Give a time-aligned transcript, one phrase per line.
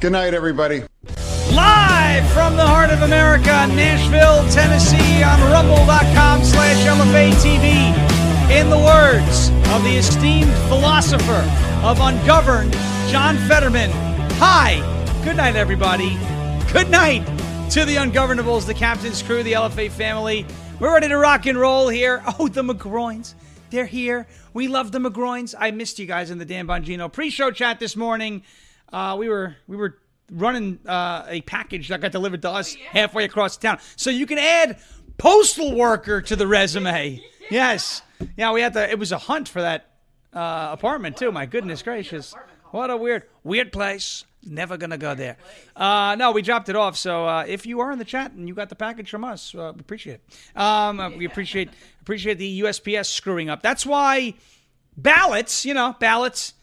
[0.00, 0.82] Good night, everybody.
[1.52, 7.92] Live from the heart of America, Nashville, Tennessee, on rumble.com slash LFA TV.
[8.50, 11.44] In the words of the esteemed philosopher
[11.84, 12.72] of Ungoverned,
[13.10, 13.90] John Fetterman.
[14.38, 14.80] Hi.
[15.22, 16.16] Good night, everybody.
[16.72, 17.26] Good night
[17.72, 20.46] to the Ungovernables, the captain's crew, the LFA family.
[20.80, 22.22] We're ready to rock and roll here.
[22.38, 23.34] Oh, the McGroins.
[23.68, 24.26] They're here.
[24.54, 25.54] We love the McGroins.
[25.58, 28.44] I missed you guys in the Dan Bongino pre-show chat this morning.
[28.92, 29.98] Uh, we were we were
[30.32, 33.78] running uh, a package that got delivered to us halfway across town.
[33.96, 34.78] So you can add
[35.18, 37.22] postal worker to the resume.
[37.50, 38.00] Yes.
[38.36, 38.88] Yeah, we had to.
[38.88, 39.90] It was a hunt for that
[40.32, 41.32] uh, apartment too.
[41.32, 42.32] My goodness gracious,
[42.70, 44.24] what a weird weird place.
[44.46, 45.36] Never gonna go there.
[45.74, 46.96] Uh, no, we dropped it off.
[46.96, 49.52] So uh, if you are in the chat and you got the package from us,
[49.52, 50.56] uh, we appreciate it.
[50.56, 51.70] Um, uh, we appreciate
[52.02, 53.62] appreciate the USPS screwing up.
[53.62, 54.34] That's why
[54.96, 56.54] ballots, you know, ballots,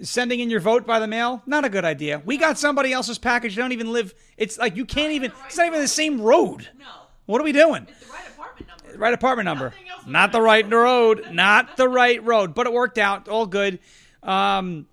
[0.00, 2.22] sending in your vote by the mail, not a good idea.
[2.24, 3.56] We got somebody else's package.
[3.56, 4.14] They don't even live.
[4.36, 5.32] It's like you can't even.
[5.46, 6.68] It's not even the same road.
[6.78, 6.86] No.
[7.26, 7.86] What are we doing?
[7.88, 8.98] It's the right apartment number.
[8.98, 9.64] Right apartment number.
[9.64, 11.26] Nothing else will Not the right road.
[11.32, 12.54] Not the right road.
[12.54, 13.28] But it worked out.
[13.28, 13.78] All good.
[14.22, 14.86] Um,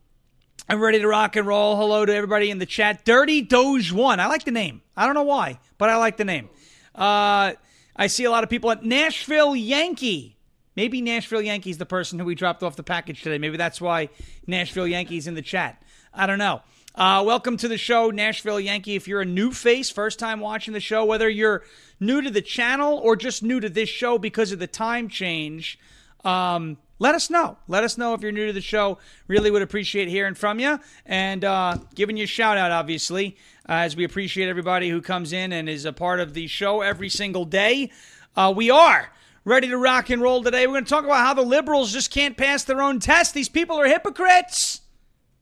[0.67, 1.75] I'm ready to rock and roll.
[1.77, 3.03] Hello to everybody in the chat.
[3.03, 4.19] Dirty Doge One.
[4.19, 4.81] I like the name.
[4.95, 6.49] I don't know why, but I like the name.
[6.93, 7.53] Uh,
[7.95, 10.37] I see a lot of people at Nashville Yankee.
[10.79, 13.37] Maybe Nashville Yankees the person who we dropped off the package today.
[13.37, 14.07] Maybe that's why
[14.47, 15.83] Nashville Yankees in the chat.
[16.13, 16.61] I don't know.
[16.95, 18.95] Uh, welcome to the show, Nashville Yankee.
[18.95, 21.63] If you're a new face, first time watching the show, whether you're
[21.99, 25.77] new to the channel or just new to this show because of the time change,
[26.23, 27.57] um, let us know.
[27.67, 28.99] Let us know if you're new to the show.
[29.27, 33.35] Really would appreciate hearing from you and uh, giving you a shout out, obviously,
[33.67, 36.79] uh, as we appreciate everybody who comes in and is a part of the show
[36.79, 37.91] every single day.
[38.33, 39.11] Uh, we are
[39.49, 40.67] ready to rock and roll today.
[40.67, 43.33] We're going to talk about how the liberals just can't pass their own test.
[43.33, 44.81] These people are hypocrites,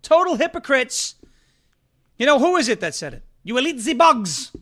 [0.01, 1.15] total hypocrites.
[2.17, 3.23] You know, who is it that said it?
[3.43, 4.55] You elite the bugs.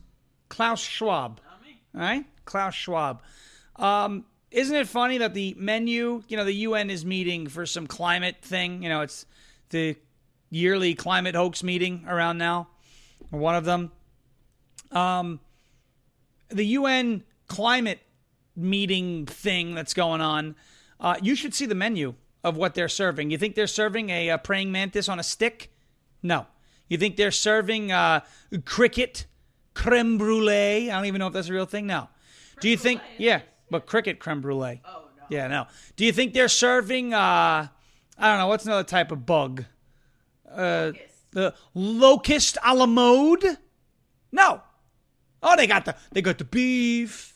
[0.50, 1.40] Klaus Schwab.
[1.94, 2.26] All right?
[2.46, 3.22] Klaus Schwab.
[3.76, 7.86] Um, isn't it funny that the menu, you know, the UN is meeting for some
[7.86, 8.82] climate thing?
[8.82, 9.28] You know, it's
[9.70, 9.96] the
[10.50, 12.68] yearly climate hoax meeting around now,
[13.30, 13.92] one of them.
[14.92, 15.40] Um,
[16.50, 18.00] the UN climate
[18.56, 20.56] meeting thing that's going on,
[21.00, 23.32] uh, you should see the menu of what they're serving.
[23.32, 25.72] You think they're serving a, uh praying mantis on a stick?
[26.22, 26.48] No.
[26.88, 28.22] You think they're serving uh,
[28.66, 29.26] cricket
[29.74, 30.90] creme brulee?
[30.92, 31.88] I don't even know if that's a real thing.
[31.88, 32.10] No.
[32.62, 33.02] Do you think?
[33.18, 34.82] Yeah, but cricket creme brulee.
[34.86, 35.24] Oh no.
[35.30, 35.68] Yeah, no.
[35.96, 37.14] Do you think they're serving?
[37.14, 37.68] Uh,
[38.18, 38.48] I don't know.
[38.48, 39.66] What's another type of bug?
[40.50, 40.92] Uh,
[41.32, 43.58] the locust a la mode?
[44.32, 44.62] No.
[45.44, 47.35] Oh, they got the they got the beef.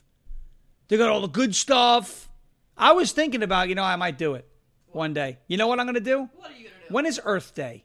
[0.89, 2.29] They got all the good stuff.
[2.77, 4.45] I was thinking about, you know, I might do it
[4.91, 5.37] one day.
[5.47, 6.29] You know what I'm gonna do?
[6.35, 6.93] What are you gonna do?
[6.93, 7.83] When is Earth Day?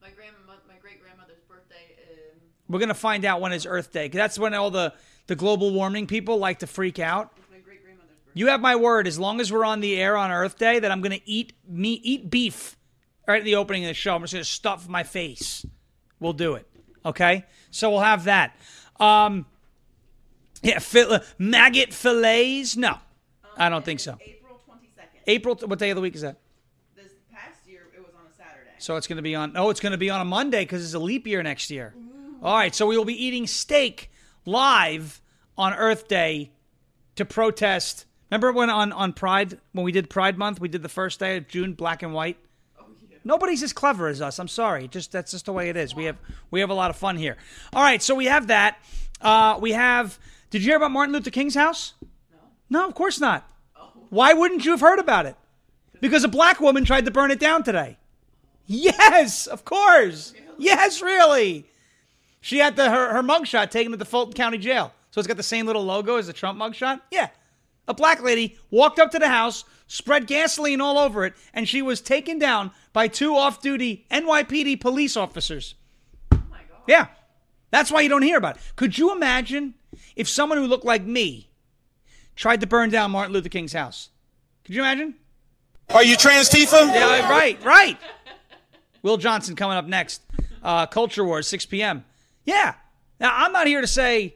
[0.00, 0.36] my grandma,
[0.68, 1.96] my great grandmother's birthday.
[2.10, 4.08] Um, We're gonna find out when is Earth Day.
[4.08, 4.92] 'cause that's when all the
[5.26, 7.32] the global warming people like to freak out.
[7.50, 8.12] my great grandmother's.
[8.34, 9.06] You have my word.
[9.06, 11.54] As long as we're on the air on Earth Day, that I'm going to eat
[11.66, 12.76] meat, eat beef
[13.26, 14.14] right at the opening of the show.
[14.14, 15.64] I'm just going to stuff my face.
[16.20, 16.66] We'll do it.
[17.06, 17.46] Okay.
[17.70, 18.54] So we'll have that.
[19.00, 19.46] Um,
[20.64, 22.76] yeah, fil- maggot fillets.
[22.76, 22.98] No,
[23.56, 24.18] I don't think so.
[24.20, 25.20] April twenty second.
[25.26, 25.54] April.
[25.66, 26.38] What day of the week is that?
[26.96, 28.70] This past year, it was on a Saturday.
[28.78, 29.56] So it's going to be on.
[29.56, 31.94] Oh, it's going to be on a Monday because it's a leap year next year.
[32.42, 32.74] All right.
[32.74, 34.10] So we will be eating steak
[34.44, 35.22] live
[35.56, 36.50] on Earth Day
[37.16, 38.06] to protest.
[38.30, 41.36] Remember when on on Pride when we did Pride Month, we did the first day
[41.36, 42.36] of June, black and white.
[42.80, 42.84] oh.
[43.22, 44.38] Nobody's as clever as us.
[44.38, 44.88] I'm sorry.
[44.88, 45.94] Just that's just the way it is.
[45.94, 46.16] We have
[46.50, 47.36] we have a lot of fun here.
[47.72, 48.02] All right.
[48.02, 48.78] So we have that.
[49.20, 50.18] Uh, we have.
[50.54, 51.94] Did you hear about Martin Luther King's house?
[52.00, 52.38] No.
[52.78, 53.44] No, of course not.
[54.10, 55.34] Why wouldn't you have heard about it?
[56.00, 57.98] Because a black woman tried to burn it down today.
[58.64, 60.32] Yes, of course.
[60.56, 61.66] Yes, really.
[62.40, 64.92] She had the, her, her mugshot taken to the Fulton County Jail.
[65.10, 67.00] So it's got the same little logo as the Trump mugshot?
[67.10, 67.30] Yeah.
[67.88, 71.82] A black lady walked up to the house, spread gasoline all over it, and she
[71.82, 75.74] was taken down by two off duty NYPD police officers.
[76.30, 76.78] Oh my god.
[76.86, 77.06] Yeah.
[77.72, 78.62] That's why you don't hear about it.
[78.76, 79.74] Could you imagine
[80.16, 81.50] if someone who looked like me
[82.36, 84.10] tried to burn down Martin Luther King's house?
[84.64, 85.14] Could you imagine?
[85.90, 86.92] Are you trans, Tifa?
[86.92, 87.98] Yeah, right, right.
[89.02, 90.22] Will Johnson coming up next.
[90.62, 92.04] Uh, Culture Wars, 6 p.m.
[92.44, 92.74] Yeah.
[93.20, 94.34] Now, I'm not here to say,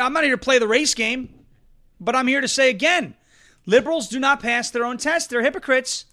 [0.00, 1.44] I'm not here to play the race game,
[2.00, 3.14] but I'm here to say again
[3.66, 5.30] liberals do not pass their own test.
[5.30, 6.06] They're hypocrites.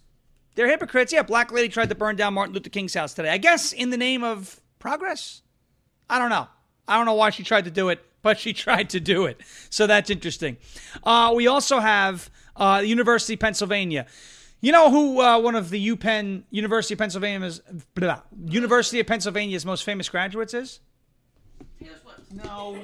[0.56, 1.14] They're hypocrites.
[1.14, 3.30] Yeah, black lady tried to burn down Martin Luther King's house today.
[3.30, 5.42] I guess in the name of progress.
[6.10, 6.48] I don't know.
[6.88, 9.42] I don't know why she tried to do it, but she tried to do it.
[9.70, 10.58] So that's interesting.
[11.04, 14.06] Uh, we also have uh, University of Pennsylvania.
[14.60, 17.62] You know who uh, one of the UPenn University of Pennsylvania's
[17.96, 20.80] blah, University of Pennsylvania's most famous graduates is?
[21.80, 22.46] Taylor Swift.
[22.46, 22.78] No.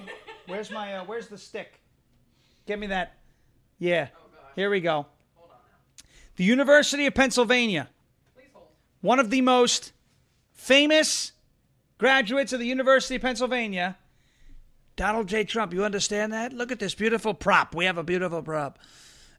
[0.48, 1.80] Where's my uh, Where's the stick?
[2.66, 3.18] Get me that.
[3.78, 4.08] Yeah.
[4.18, 4.24] Oh.
[4.56, 5.06] Here we go.
[5.36, 6.06] Hold on now.
[6.36, 7.90] The University of Pennsylvania,
[8.36, 8.66] Please hold.
[9.02, 9.92] one of the most
[10.54, 11.34] famous
[12.00, 13.98] graduates of the University of Pennsylvania.
[14.98, 15.44] Donald J.
[15.44, 16.52] Trump, you understand that?
[16.52, 17.76] Look at this beautiful prop.
[17.76, 18.80] We have a beautiful prop.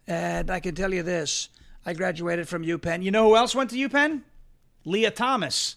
[0.07, 1.49] And I can tell you this
[1.85, 3.03] I graduated from UPenn.
[3.03, 4.23] You know who else went to UPenn?
[4.85, 5.75] Lia Thomas,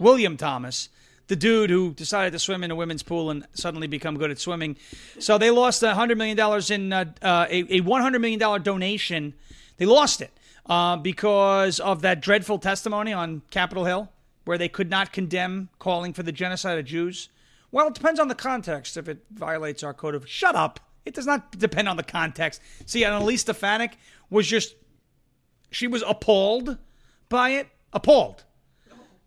[0.00, 0.88] William Thomas,
[1.28, 4.40] the dude who decided to swim in a women's pool and suddenly become good at
[4.40, 4.76] swimming.
[5.20, 6.36] So they lost $100 million
[6.72, 9.34] in uh, uh, a, a $100 million donation.
[9.76, 10.32] They lost it
[10.66, 14.10] uh, because of that dreadful testimony on Capitol Hill
[14.44, 17.28] where they could not condemn calling for the genocide of Jews.
[17.72, 20.28] Well, it depends on the context if it violates our code of.
[20.28, 20.80] Shut up.
[21.06, 22.60] It does not depend on the context.
[22.86, 23.96] See, and Elise Stefanik
[24.28, 24.74] was just
[25.70, 26.78] she was appalled
[27.28, 27.68] by it.
[27.92, 28.44] Appalled.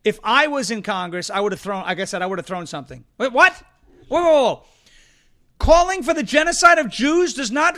[0.03, 1.83] If I was in Congress, I would have thrown.
[1.83, 3.05] Like I said, I would have thrown something.
[3.17, 3.53] Wait, what?
[4.09, 4.63] Whoa, whoa, whoa!
[5.59, 7.77] Calling for the genocide of Jews does not.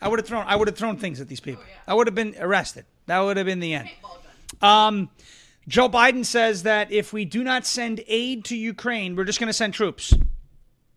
[0.00, 0.44] I would have thrown.
[0.46, 1.62] I would have thrown things at these people.
[1.86, 2.86] I would have been arrested.
[3.06, 3.90] That would have been the end.
[4.60, 5.10] Um,
[5.68, 9.48] Joe Biden says that if we do not send aid to Ukraine, we're just going
[9.48, 10.12] to send troops.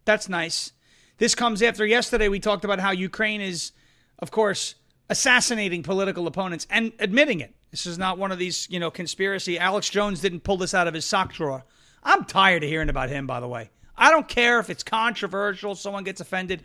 [0.06, 0.72] That's nice.
[1.18, 3.72] This comes after yesterday we talked about how Ukraine is,
[4.20, 4.76] of course,
[5.10, 7.54] assassinating political opponents and admitting it.
[7.72, 9.60] This is not one of these, you know, conspiracy.
[9.60, 11.64] Alex Jones didn't pull this out of his sock drawer.
[12.04, 13.70] I'm tired of hearing about him, by the way.
[13.98, 16.62] I don't care if it's controversial, someone gets offended.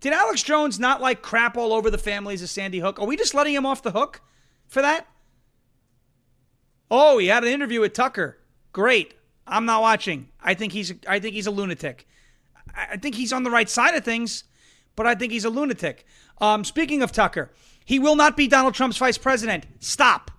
[0.00, 2.98] Did Alex Jones not like crap all over the families of Sandy Hook?
[3.00, 4.20] Are we just letting him off the hook
[4.68, 5.06] for that?
[6.90, 8.38] Oh, he had an interview with Tucker.
[8.72, 9.14] Great.
[9.46, 10.28] I'm not watching.
[10.42, 12.06] I think he's I think he's a lunatic.
[12.74, 14.44] I think he's on the right side of things,
[14.96, 16.04] but I think he's a lunatic.
[16.40, 17.50] Um, speaking of Tucker,
[17.84, 19.66] he will not be Donald Trump's vice president.
[19.80, 20.30] Stop.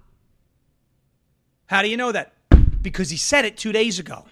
[1.67, 2.33] How do you know that?
[2.81, 4.25] Because he said it two days ago.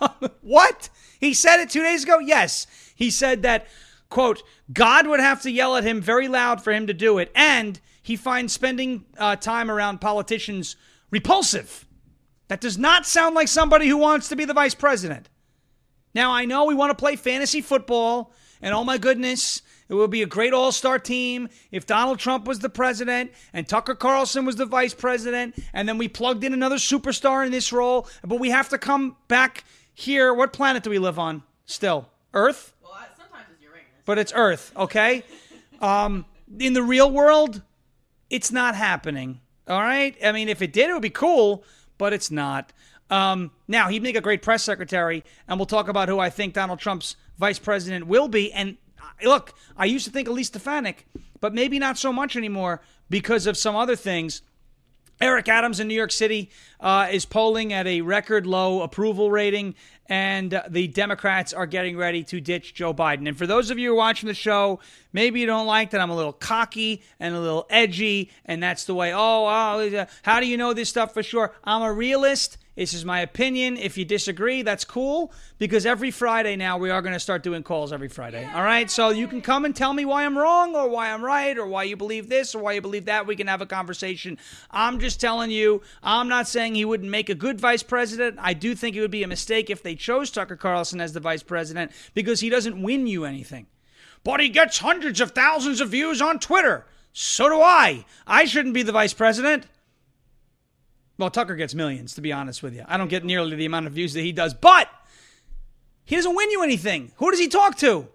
[0.40, 0.88] what?
[1.20, 2.18] He said it two days ago?
[2.18, 2.66] Yes.
[2.94, 3.66] He said that,
[4.08, 4.42] quote,
[4.72, 7.30] God would have to yell at him very loud for him to do it.
[7.34, 10.76] And he finds spending uh, time around politicians
[11.10, 11.86] repulsive.
[12.48, 15.28] That does not sound like somebody who wants to be the vice president.
[16.14, 20.10] Now, I know we want to play fantasy football, and oh my goodness, it would
[20.10, 24.44] be a great all star team if Donald Trump was the president and Tucker Carlson
[24.44, 28.08] was the vice president, and then we plugged in another superstar in this role.
[28.24, 29.64] But we have to come back
[29.94, 30.34] here.
[30.34, 32.08] What planet do we live on still?
[32.34, 32.74] Earth?
[32.82, 33.86] Well, sometimes it's Uranus.
[34.04, 35.24] But it's Earth, okay?
[35.80, 36.26] Um,
[36.58, 37.62] in the real world,
[38.28, 39.40] it's not happening.
[39.68, 40.16] All right?
[40.24, 41.64] I mean, if it did, it would be cool,
[41.98, 42.72] but it's not.
[43.10, 46.54] Um, now, he'd make a great press secretary, and we'll talk about who I think
[46.54, 48.52] Donald Trump's vice president will be.
[48.52, 48.76] And
[49.22, 51.06] look, I used to think Elise Stefanik,
[51.40, 54.42] but maybe not so much anymore because of some other things.
[55.20, 59.74] Eric Adams in New York City uh, is polling at a record low approval rating,
[60.10, 63.28] and the Democrats are getting ready to ditch Joe Biden.
[63.28, 64.80] And for those of you who are watching the show,
[65.12, 68.84] maybe you don't like that I'm a little cocky and a little edgy, and that's
[68.84, 71.54] the way, oh, oh how do you know this stuff for sure?
[71.62, 72.58] I'm a realist.
[72.76, 73.76] This is my opinion.
[73.76, 77.62] If you disagree, that's cool because every Friday now we are going to start doing
[77.62, 78.48] calls every Friday.
[78.54, 78.88] All right.
[78.90, 81.66] So you can come and tell me why I'm wrong or why I'm right or
[81.66, 83.26] why you believe this or why you believe that.
[83.26, 84.38] We can have a conversation.
[84.70, 88.36] I'm just telling you, I'm not saying he wouldn't make a good vice president.
[88.40, 91.20] I do think it would be a mistake if they chose Tucker Carlson as the
[91.20, 93.66] vice president because he doesn't win you anything.
[94.22, 96.86] But he gets hundreds of thousands of views on Twitter.
[97.12, 98.04] So do I.
[98.26, 99.66] I shouldn't be the vice president.
[101.20, 102.82] Well, Tucker gets millions, to be honest with you.
[102.88, 104.88] I don't get nearly the amount of views that he does, but
[106.02, 107.12] he doesn't win you anything.
[107.16, 108.08] Who does he talk to?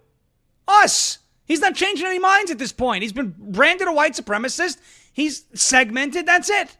[0.66, 1.18] Us.
[1.44, 3.02] He's not changing any minds at this point.
[3.02, 4.78] He's been branded a white supremacist.
[5.12, 6.26] He's segmented.
[6.26, 6.76] That's it.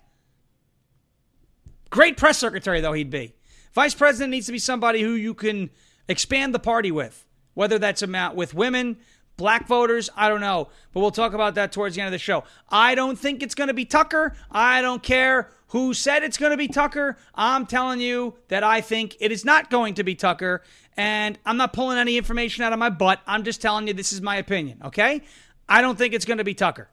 [1.90, 3.36] Great press secretary, though, he'd be.
[3.72, 5.70] Vice president needs to be somebody who you can
[6.08, 8.96] expand the party with, whether that's amount with women,
[9.36, 10.68] black voters, I don't know.
[10.92, 12.44] But we'll talk about that towards the end of the show.
[12.68, 14.34] I don't think it's going to be Tucker.
[14.50, 17.16] I don't care who said it's going to be Tucker.
[17.34, 20.62] I'm telling you that I think it is not going to be Tucker.
[20.96, 23.20] And I'm not pulling any information out of my butt.
[23.26, 25.22] I'm just telling you this is my opinion, okay?
[25.68, 26.88] I don't think it's going to be Tucker.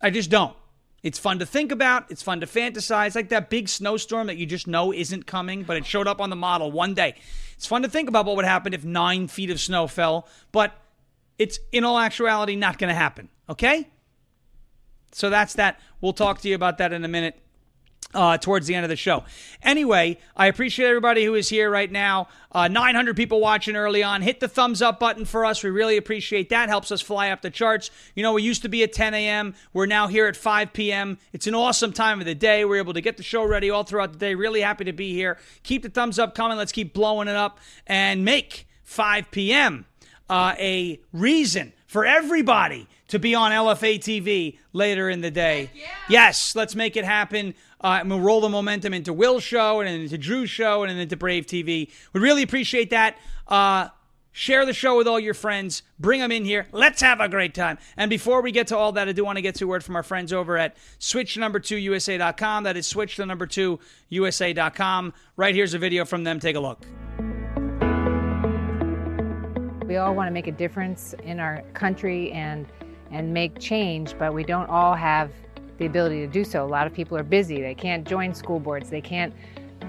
[0.00, 0.56] I just don't.
[1.02, 2.10] It's fun to think about.
[2.10, 3.14] It's fun to fantasize.
[3.14, 6.28] Like that big snowstorm that you just know isn't coming, but it showed up on
[6.28, 7.14] the model one day.
[7.54, 10.74] It's fun to think about what would happen if nine feet of snow fell, but
[11.40, 13.88] it's in all actuality not going to happen, okay?
[15.12, 15.80] So that's that.
[16.00, 17.40] We'll talk to you about that in a minute.
[18.12, 19.22] uh, towards the end of the show.
[19.62, 22.26] Anyway, I appreciate everybody who is here right now.
[22.50, 24.22] Uh, 900 people watching early on.
[24.22, 25.62] Hit the thumbs up button for us.
[25.62, 26.68] We really appreciate that.
[26.68, 27.90] Helps us fly up the charts.
[28.16, 29.54] You know, we used to be at 10 a.m.
[29.72, 31.18] We're now here at 5 p.m.
[31.32, 32.64] It's an awesome time of the day.
[32.64, 34.34] We're able to get the show ready all throughout the day.
[34.34, 35.38] Really happy to be here.
[35.62, 36.58] Keep the thumbs up coming.
[36.58, 39.86] Let's keep blowing it up and make 5 p.m.
[40.30, 45.68] Uh, a reason for everybody to be on LFA TV later in the day.
[45.74, 45.88] yeah.
[46.08, 47.52] Yes, let's make it happen.
[47.80, 51.16] Uh, and we'll roll the momentum into Will's show and into Drew's show and into
[51.16, 51.90] Brave TV.
[52.12, 53.18] We really appreciate that.
[53.48, 53.88] Uh,
[54.30, 55.82] share the show with all your friends.
[55.98, 56.68] Bring them in here.
[56.70, 57.78] Let's have a great time.
[57.96, 59.82] And before we get to all that, I do want to get to a word
[59.82, 62.62] from our friends over at switch number two USA.com.
[62.62, 65.12] That is switch the number two USA.com.
[65.36, 66.38] Right here's a video from them.
[66.38, 66.86] Take a look.
[69.90, 72.64] We all want to make a difference in our country and
[73.10, 75.32] and make change, but we don't all have
[75.78, 76.64] the ability to do so.
[76.64, 77.60] A lot of people are busy.
[77.60, 78.88] They can't join school boards.
[78.88, 79.34] They can't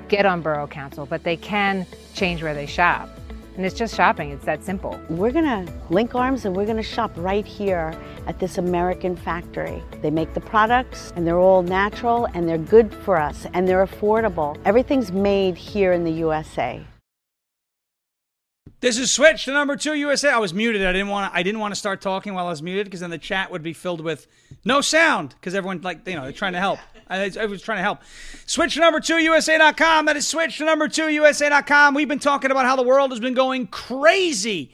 [0.08, 3.12] get on borough council, but they can change where they shop.
[3.56, 4.32] And it's just shopping.
[4.32, 5.00] It's that simple.
[5.08, 7.94] We're to link arms and we're to shop right here
[8.26, 9.84] at this American factory.
[10.02, 13.86] They make the products and they're all natural and they're good for us and they're
[13.86, 14.58] affordable.
[14.66, 16.84] Everything's made here in the USA.
[18.82, 20.32] This is Switch to number two USA.
[20.32, 20.84] I was muted.
[20.84, 21.38] I didn't want to.
[21.38, 23.62] I didn't want to start talking while I was muted because then the chat would
[23.62, 24.26] be filled with
[24.66, 26.80] no sound because everyone like you know they're trying to help.
[27.08, 28.00] I, I was trying to help.
[28.48, 30.08] Switch to number two USA.com.
[30.08, 31.94] That is switch to number two USA.com.
[31.94, 34.72] We've been talking about how the world has been going crazy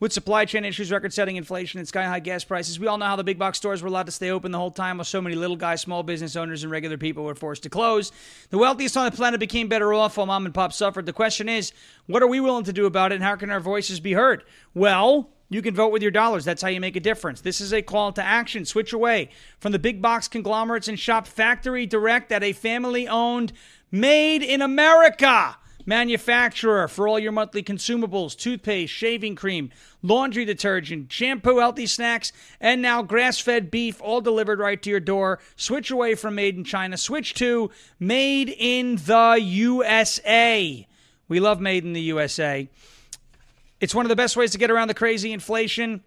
[0.00, 2.78] with supply chain issues, record setting inflation, and sky high gas prices.
[2.78, 4.70] We all know how the big box stores were allowed to stay open the whole
[4.70, 7.70] time while so many little guys, small business owners, and regular people were forced to
[7.70, 8.12] close.
[8.50, 11.06] The wealthiest on the planet became better off while mom and pop suffered.
[11.06, 11.72] The question is,
[12.06, 14.44] what are we willing to do about it, and how can our voices be heard?
[14.74, 16.44] Well, you can vote with your dollars.
[16.44, 17.40] That's how you make a difference.
[17.40, 18.64] This is a call to action.
[18.66, 23.52] Switch away from the big box conglomerates and shop factory direct at a family owned,
[23.90, 25.56] made in America
[25.88, 29.70] manufacturer for all your monthly consumables toothpaste, shaving cream,
[30.02, 32.30] laundry detergent, shampoo, healthy snacks,
[32.60, 35.38] and now grass fed beef, all delivered right to your door.
[35.56, 40.86] Switch away from made in China, switch to made in the USA.
[41.26, 42.68] We love made in the USA.
[43.80, 46.02] It's one of the best ways to get around the crazy inflation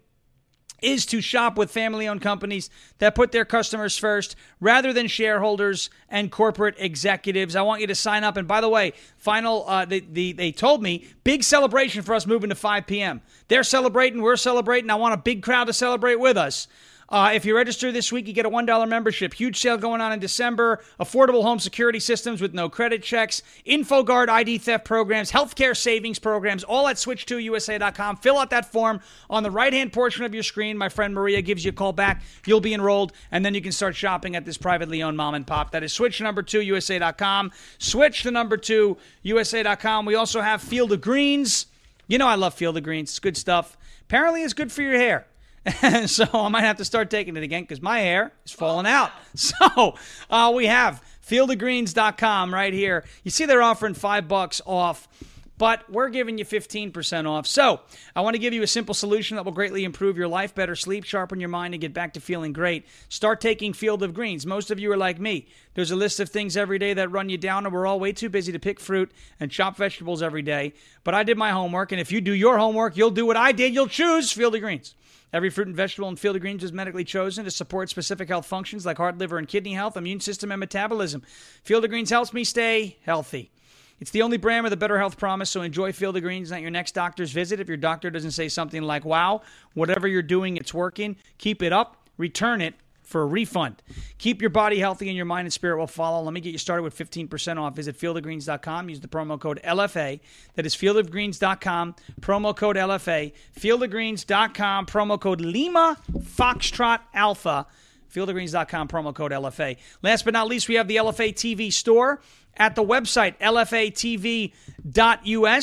[0.82, 5.90] is to shop with family owned companies that put their customers first rather than shareholders
[6.08, 7.56] and corporate executives.
[7.56, 8.36] I want you to sign up.
[8.36, 12.26] And by the way, final, uh, they, they, they told me big celebration for us
[12.26, 13.22] moving to 5 p.m.
[13.48, 14.90] They're celebrating, we're celebrating.
[14.90, 16.68] I want a big crowd to celebrate with us.
[17.12, 19.34] Uh, if you register this week, you get a $1 membership.
[19.34, 20.82] Huge sale going on in December.
[20.98, 23.42] Affordable home security systems with no credit checks.
[23.66, 25.30] InfoGuard ID theft programs.
[25.30, 26.64] Healthcare savings programs.
[26.64, 28.16] All at switch2usa.com.
[28.16, 30.78] Fill out that form on the right hand portion of your screen.
[30.78, 32.22] My friend Maria gives you a call back.
[32.46, 35.46] You'll be enrolled, and then you can start shopping at this privately owned mom and
[35.46, 35.72] pop.
[35.72, 37.52] That is switch number two USA.com.
[37.76, 40.06] Switch to number two USA.com.
[40.06, 41.66] We also have Field of Greens.
[42.06, 43.10] You know I love Field of Greens.
[43.10, 43.76] It's good stuff.
[44.00, 45.26] Apparently, it's good for your hair.
[46.06, 49.10] so I might have to start taking it again because my hair is falling out.
[49.34, 49.94] So
[50.28, 53.04] uh, we have fieldofgreens.com right here.
[53.24, 55.08] You see they're offering five bucks off,
[55.56, 57.46] but we're giving you 15% off.
[57.46, 57.80] So
[58.14, 60.76] I want to give you a simple solution that will greatly improve your life, better
[60.76, 62.84] sleep, sharpen your mind, and get back to feeling great.
[63.08, 64.44] Start taking Field of Greens.
[64.44, 65.46] Most of you are like me.
[65.72, 68.12] There's a list of things every day that run you down, and we're all way
[68.12, 70.74] too busy to pick fruit and chop vegetables every day.
[71.04, 73.52] But I did my homework, and if you do your homework, you'll do what I
[73.52, 73.72] did.
[73.72, 74.94] You'll choose Field of Greens.
[75.32, 78.44] Every fruit and vegetable in Field of Greens is medically chosen to support specific health
[78.44, 81.22] functions like heart, liver, and kidney health, immune system, and metabolism.
[81.62, 83.50] Field of Greens helps me stay healthy.
[83.98, 86.60] It's the only brand with a better health promise, so enjoy Field of Greens at
[86.60, 87.60] your next doctor's visit.
[87.60, 89.40] If your doctor doesn't say something like, wow,
[89.74, 92.74] whatever you're doing, it's working, keep it up, return it
[93.12, 93.82] for a refund.
[94.18, 96.22] Keep your body healthy and your mind and spirit will follow.
[96.24, 97.76] Let me get you started with 15% off.
[97.76, 98.88] Visit fieldofgreens.com.
[98.88, 100.18] Use the promo code LFA.
[100.54, 101.94] That is fieldofgreens.com.
[102.20, 103.32] Promo code LFA.
[103.58, 104.86] Fieldofgreens.com.
[104.86, 107.66] Promo code Lima Foxtrot Alpha.
[108.12, 108.88] Fieldofgreens.com.
[108.88, 109.76] Promo code LFA.
[110.02, 112.20] Last but not least, we have the LFA TV store
[112.56, 114.52] at the website lfatv.us.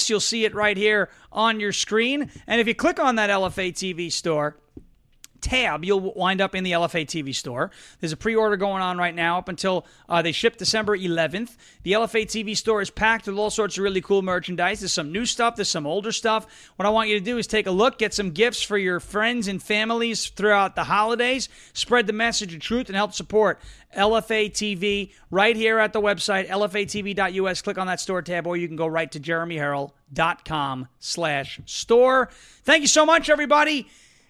[0.10, 2.30] You'll see it right here on your screen.
[2.48, 4.58] And if you click on that LFA TV store,
[5.42, 7.72] tab, you'll wind up in the LFA TV store.
[8.00, 11.56] There's a pre order going on right now up until uh, they ship December 11th.
[11.84, 14.80] The LFA TV store is packed with all sorts of really cool merchandise.
[14.80, 16.46] There's some new stuff, there's some older stuff.
[16.76, 19.00] What I want you to do is take a look, get some gifts for your
[19.00, 23.60] friends and families throughout the holidays, spread the message of truth, and help support
[23.96, 27.62] LFA TV right here at the website, lfatv.us.
[27.62, 32.30] Click on that store tab, or you can go right to jeremyherrell.com slash store.
[32.64, 33.88] Thank you so much, everybody.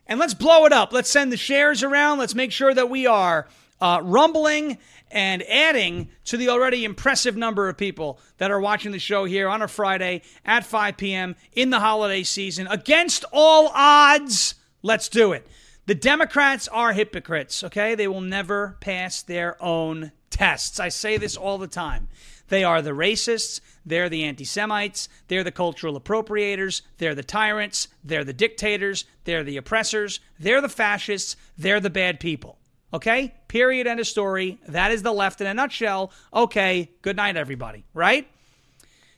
[0.09, 0.91] And let's blow it up.
[0.91, 2.17] Let's send the shares around.
[2.17, 3.47] Let's make sure that we are
[3.79, 4.79] uh, rumbling
[5.11, 9.47] and adding to the already impressive number of people that are watching the show here
[9.47, 11.35] on a Friday at 5 p.m.
[11.53, 12.65] in the holiday season.
[12.67, 15.45] Against all odds, let's do it.
[15.85, 17.93] The Democrats are hypocrites, okay?
[17.93, 20.79] They will never pass their own tests.
[20.79, 22.07] I say this all the time.
[22.49, 27.87] They are the racists, they're the anti Semites, they're the cultural appropriators, they're the tyrants,
[28.03, 32.57] they're the dictators, they're the oppressors, they're the fascists, they're the bad people.
[32.93, 33.35] Okay?
[33.47, 33.87] Period.
[33.87, 34.59] End of story.
[34.67, 36.11] That is the left in a nutshell.
[36.33, 36.89] Okay.
[37.01, 37.85] Good night, everybody.
[37.93, 38.27] Right?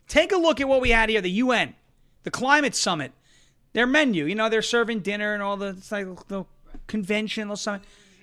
[0.07, 1.73] Take a look at what we had here the UN,
[2.23, 3.13] the climate summit,
[3.71, 4.25] their menu.
[4.25, 6.45] You know, they're serving dinner and all the, like the.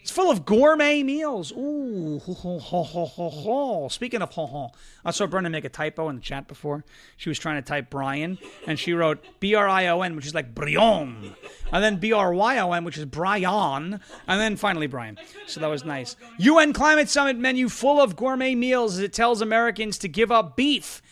[0.08, 1.52] It's full of gourmet meals.
[1.52, 3.88] Ooh, ho, ho, ho.
[3.90, 4.70] Speaking of ho, ho,
[5.04, 6.82] I saw Brenda make a typo in the chat before.
[7.18, 10.24] She was trying to type Brian, and she wrote B R I O N, which
[10.24, 11.34] is like Brion,
[11.70, 15.18] and then B R Y O N, which is Brian, and then finally Brian.
[15.46, 16.16] So that was nice.
[16.38, 20.56] UN Climate Summit menu full of gourmet meals as it tells Americans to give up
[20.56, 21.02] beef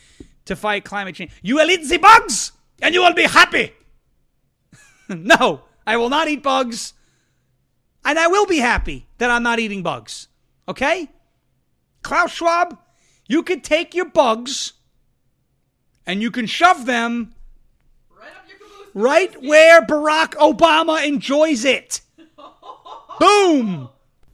[0.45, 1.33] to fight climate change.
[1.43, 2.51] You will eat the bugs,
[2.81, 3.73] and you will be happy.
[5.07, 6.93] no, I will not eat bugs.
[8.07, 10.29] And I will be happy that I'm not eating bugs.
[10.65, 11.09] Okay?
[12.03, 12.77] Klaus Schwab,
[13.27, 14.71] you could take your bugs
[16.05, 17.35] and you can shove them
[18.09, 18.87] Right up your caboose.
[18.93, 21.99] right where Barack Obama enjoys it.
[23.19, 23.89] Boom!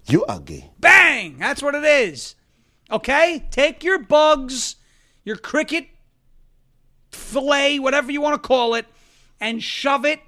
[0.06, 0.70] You are gay.
[0.80, 1.40] Bang!
[1.40, 2.36] That's what it is.
[2.92, 3.44] Okay?
[3.50, 4.76] Take your bugs,
[5.24, 5.88] your cricket
[7.12, 8.86] fillet, whatever you want to call it,
[9.42, 10.20] and shove it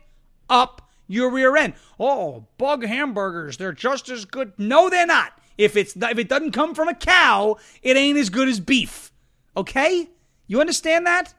[0.49, 1.73] up your rear end.
[1.99, 4.53] Oh, bug hamburgers, they're just as good.
[4.57, 5.33] No, they're not.
[5.57, 9.11] If it's if it doesn't come from a cow, it ain't as good as beef.
[9.55, 10.09] Okay?
[10.47, 11.33] You understand that?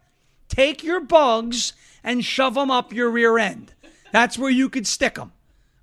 [0.49, 3.75] Take your bugs and shove them up your rear end.
[4.12, 5.32] That's where you could stick them.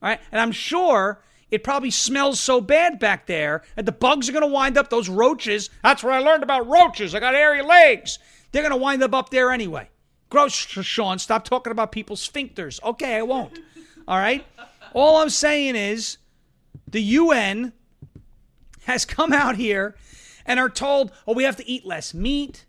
[0.01, 0.19] All right?
[0.31, 1.21] And I'm sure
[1.51, 4.89] it probably smells so bad back there that the bugs are going to wind up
[4.89, 5.69] those roaches.
[5.83, 7.13] That's where I learned about roaches.
[7.13, 8.17] I got hairy legs.
[8.51, 9.89] They're going to wind up up there anyway.
[10.29, 11.19] Gross, Sean.
[11.19, 12.81] Stop talking about people's sphincters.
[12.83, 13.59] Okay, I won't.
[14.07, 14.45] All right?
[14.93, 16.17] All I'm saying is
[16.87, 17.73] the UN
[18.85, 19.95] has come out here
[20.45, 22.65] and are told, oh, we have to eat less meat.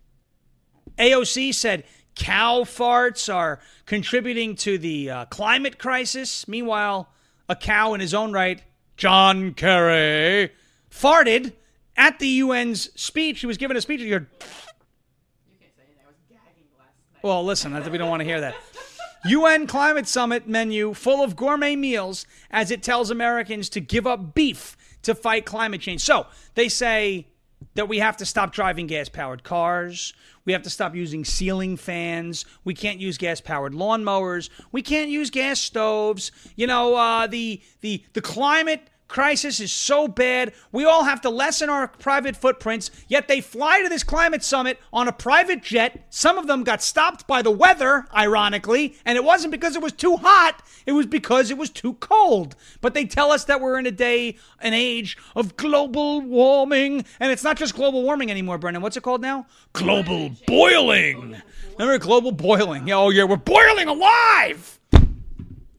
[0.97, 1.83] AOC said
[2.15, 6.47] cow farts are contributing to the uh, climate crisis.
[6.47, 7.09] Meanwhile,
[7.49, 8.61] a cow in his own right,
[8.97, 10.51] John Kerry,
[10.89, 11.53] farted
[11.97, 13.41] at the UN's speech.
[13.41, 13.99] He was giving a speech.
[13.99, 15.95] You heard, You can't say anything.
[16.03, 17.23] I was gagging last night.
[17.23, 18.55] well, listen, we don't want to hear that.
[19.27, 24.35] UN Climate Summit menu full of gourmet meals as it tells Americans to give up
[24.35, 26.01] beef to fight climate change.
[26.01, 27.27] So they say
[27.73, 30.13] that we have to stop driving gas powered cars.
[30.45, 32.45] We have to stop using ceiling fans.
[32.63, 34.49] We can't use gas powered lawnmowers.
[34.71, 36.31] We can't use gas stoves.
[36.55, 40.51] You know, uh, the, the, the climate crisis is so bad.
[40.73, 44.77] We all have to lessen our private footprints, yet they fly to this climate summit
[44.91, 46.05] on a private jet.
[46.09, 49.93] Some of them got stopped by the weather, ironically, and it wasn't because it was
[49.93, 52.57] too hot, it was because it was too cold.
[52.81, 57.31] But they tell us that we're in a day, an age of global warming, and
[57.31, 58.83] it's not just global warming anymore, Brendan.
[58.83, 59.47] What's it called now?
[59.71, 61.41] Global boiling.
[61.79, 62.85] Remember global boiling?
[62.85, 64.77] Yeah, oh yeah, we're boiling alive.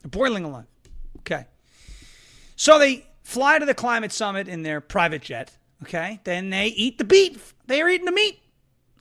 [0.07, 0.64] Boiling alive.
[1.18, 1.44] Okay.
[2.57, 5.51] So they fly to the climate summit in their private jet.
[5.83, 6.21] Okay.
[6.23, 7.55] Then they eat the beef.
[7.67, 8.39] They're eating the meat.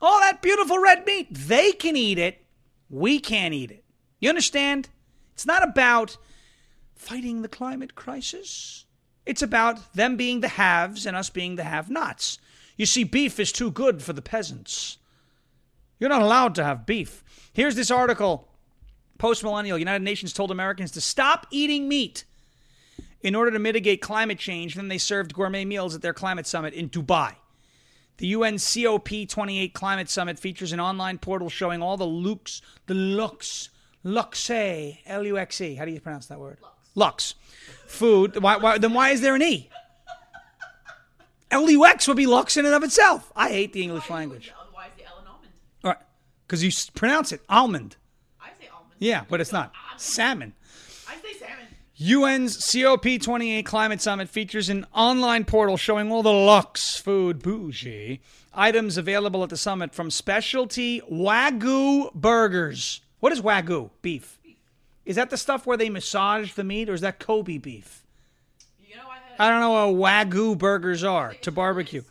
[0.01, 1.27] All that beautiful red meat.
[1.31, 2.43] They can eat it.
[2.89, 3.83] We can't eat it.
[4.19, 4.89] You understand?
[5.33, 6.17] It's not about
[6.95, 8.85] fighting the climate crisis.
[9.27, 12.39] It's about them being the haves and us being the have nots.
[12.77, 14.97] You see, beef is too good for the peasants.
[15.99, 17.23] You're not allowed to have beef.
[17.53, 18.47] Here's this article
[19.17, 22.25] Post millennial, United Nations told Americans to stop eating meat
[23.25, 24.75] in order to mitigate climate change.
[24.75, 27.33] Then they served gourmet meals at their climate summit in Dubai.
[28.17, 33.69] The UN COP28 Climate Summit features an online portal showing all the lux, the lux,
[34.03, 35.75] luxe, L U X E.
[35.75, 36.59] How do you pronounce that word?
[36.93, 37.33] Lux.
[37.87, 38.41] Food.
[38.41, 39.69] Why, why, then why is there an E?
[41.51, 43.33] L U X would be lux in and of itself.
[43.35, 44.53] I hate the English language.
[44.61, 45.51] Otherwise, the L and almond.
[45.83, 45.99] All right.
[46.47, 47.97] Because you pronounce it almond.
[48.39, 48.93] I say almond.
[48.99, 49.73] Yeah, but it's not.
[49.97, 50.53] Salmon.
[51.97, 52.23] I say salmon.
[52.23, 58.21] UN's COP28 Climate Summit features an online portal showing all the luxe food bougie
[58.53, 63.01] items available at the summit from specialty Wagyu burgers.
[63.19, 63.89] What is Wagyu?
[64.01, 64.39] Beef.
[65.05, 68.03] Is that the stuff where they massage the meat or is that Kobe beef?
[68.87, 69.03] You know,
[69.37, 69.47] I.
[69.47, 72.03] I don't know what Wagyu burgers are to barbecue.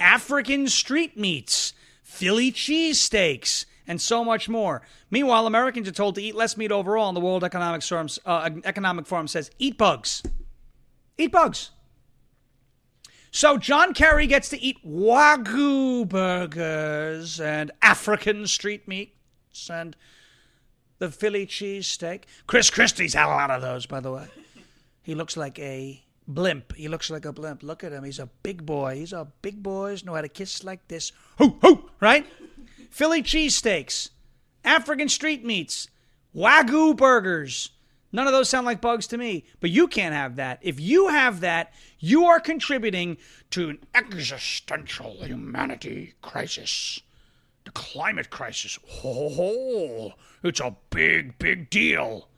[0.00, 4.82] African street meats, Philly cheesesteaks, and so much more.
[5.10, 8.50] Meanwhile, Americans are told to eat less meat overall, and the World Economic Forum, uh,
[8.64, 10.22] Economic Forum says eat bugs.
[11.18, 11.70] Eat bugs.
[13.30, 19.96] So John Kerry gets to eat Wagyu burgers and African street meats and
[21.00, 22.24] the Philly cheesesteak.
[22.46, 24.28] Chris Christie's had a lot of those, by the way.
[25.02, 26.76] He looks like a blimp.
[26.76, 27.62] He looks like a blimp.
[27.62, 28.04] Look at him.
[28.04, 28.96] He's a big boy.
[28.96, 31.12] He's a big boys know how to kiss like this.
[31.38, 32.26] Hoo hoo, right?
[32.94, 34.10] Philly cheesesteaks,
[34.64, 35.88] African street meats,
[36.32, 37.70] Wagyu burgers.
[38.12, 40.60] None of those sound like bugs to me, but you can't have that.
[40.62, 43.16] If you have that, you are contributing
[43.50, 47.00] to an existential humanity crisis.
[47.64, 48.78] The climate crisis.
[49.04, 50.12] Oh,
[50.44, 52.28] it's a big, big deal.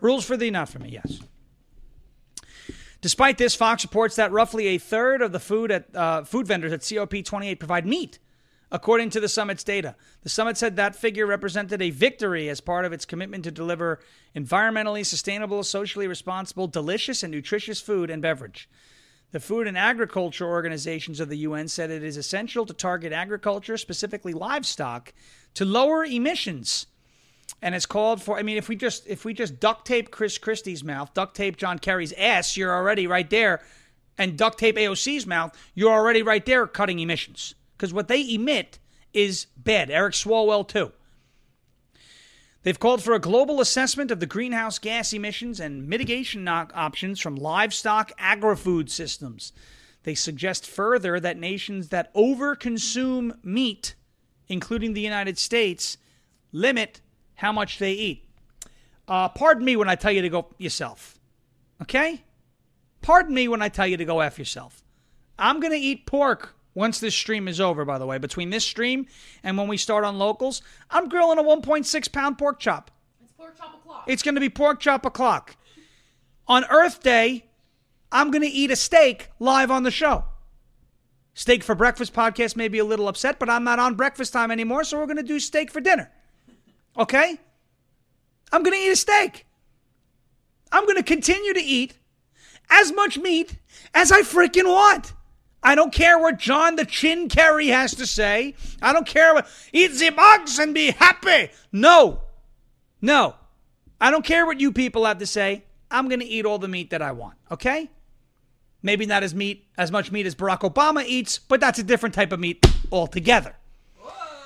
[0.00, 1.18] Rules for thee, not for me, yes.
[3.00, 6.72] Despite this, Fox reports that roughly a third of the food at uh, food vendors
[6.72, 8.20] at COP28 provide meat,
[8.70, 9.94] according to the summit's data.
[10.22, 14.00] The summit said that figure represented a victory as part of its commitment to deliver
[14.34, 18.68] environmentally sustainable, socially responsible, delicious, and nutritious food and beverage.
[19.32, 23.76] The Food and Agriculture Organizations of the UN said it is essential to target agriculture,
[23.76, 25.12] specifically livestock,
[25.54, 26.86] to lower emissions
[27.62, 28.38] and it's called for.
[28.38, 31.56] I mean, if we just if we just duct tape Chris Christie's mouth, duct tape
[31.56, 33.62] John Kerry's ass, you're already right there,
[34.18, 38.78] and duct tape AOC's mouth, you're already right there cutting emissions because what they emit
[39.12, 39.90] is bad.
[39.90, 40.92] Eric Swalwell too.
[42.62, 47.36] They've called for a global assessment of the greenhouse gas emissions and mitigation options from
[47.36, 49.52] livestock agri-food systems.
[50.02, 53.94] They suggest further that nations that overconsume meat,
[54.48, 55.96] including the United States,
[56.50, 57.00] limit
[57.36, 58.28] how much they eat.
[59.06, 61.18] Uh, pardon me when I tell you to go yourself.
[61.82, 62.24] Okay?
[63.00, 64.82] Pardon me when I tell you to go F yourself.
[65.38, 68.18] I'm going to eat pork once this stream is over, by the way.
[68.18, 69.06] Between this stream
[69.42, 72.90] and when we start on locals, I'm grilling a 1.6 pound pork chop.
[73.24, 74.04] It's pork chop o'clock.
[74.06, 75.56] It's going to be pork chop o'clock.
[76.46, 77.46] On Earth Day,
[78.12, 80.26] I'm going to eat a steak live on the show.
[81.32, 84.50] Steak for Breakfast podcast may be a little upset, but I'm not on breakfast time
[84.50, 86.10] anymore, so we're going to do steak for dinner.
[86.98, 87.38] Okay?
[88.52, 89.46] I'm going to eat a steak.
[90.70, 91.94] I'm going to continue to eat
[92.70, 93.56] as much meat
[93.94, 95.14] as I freaking want.
[95.62, 98.54] I don't care what John the Chin Kerry has to say.
[98.80, 101.50] I don't care what eat the bugs and be happy.
[101.72, 102.22] No.
[103.00, 103.34] No.
[104.00, 105.64] I don't care what you people have to say.
[105.90, 107.90] I'm to eat all the meat that I want, okay?
[108.82, 112.14] Maybe not as meat as much meat as Barack Obama eats, but that's a different
[112.14, 113.54] type of meat altogether.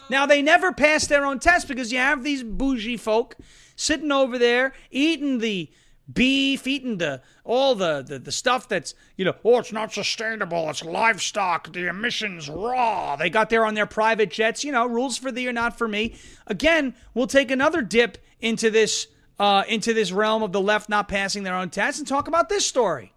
[0.09, 3.37] Now, they never pass their own test because you have these bougie folk
[3.77, 5.71] sitting over there eating the
[6.13, 10.69] beef, eating the all the, the, the stuff that's, you know, oh, it's not sustainable.
[10.71, 11.73] It's livestock.
[11.73, 13.17] The emissions raw.
[13.17, 14.65] They got there on their private jets.
[14.65, 16.15] You know, rules for thee or not for me.
[16.47, 19.07] Again, we'll take another dip into this
[19.39, 22.49] uh, into this realm of the left not passing their own tests and talk about
[22.49, 23.13] this story.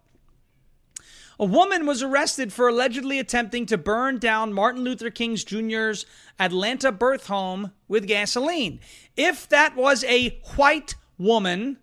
[1.39, 6.05] A woman was arrested for allegedly attempting to burn down Martin Luther King Jr.'s
[6.39, 8.79] Atlanta birth home with gasoline.
[9.17, 11.79] If that was a white woman,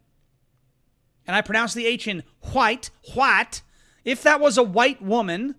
[1.27, 3.63] and I pronounce the H in white, white,
[4.05, 5.55] if that was a white woman,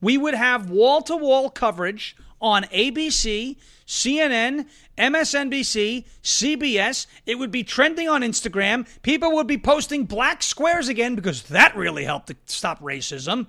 [0.00, 4.66] we would have wall to wall coverage on ABC, CNN,
[4.98, 7.06] MSNBC, CBS.
[7.24, 8.86] It would be trending on Instagram.
[9.02, 13.46] People would be posting black squares again because that really helped to stop racism.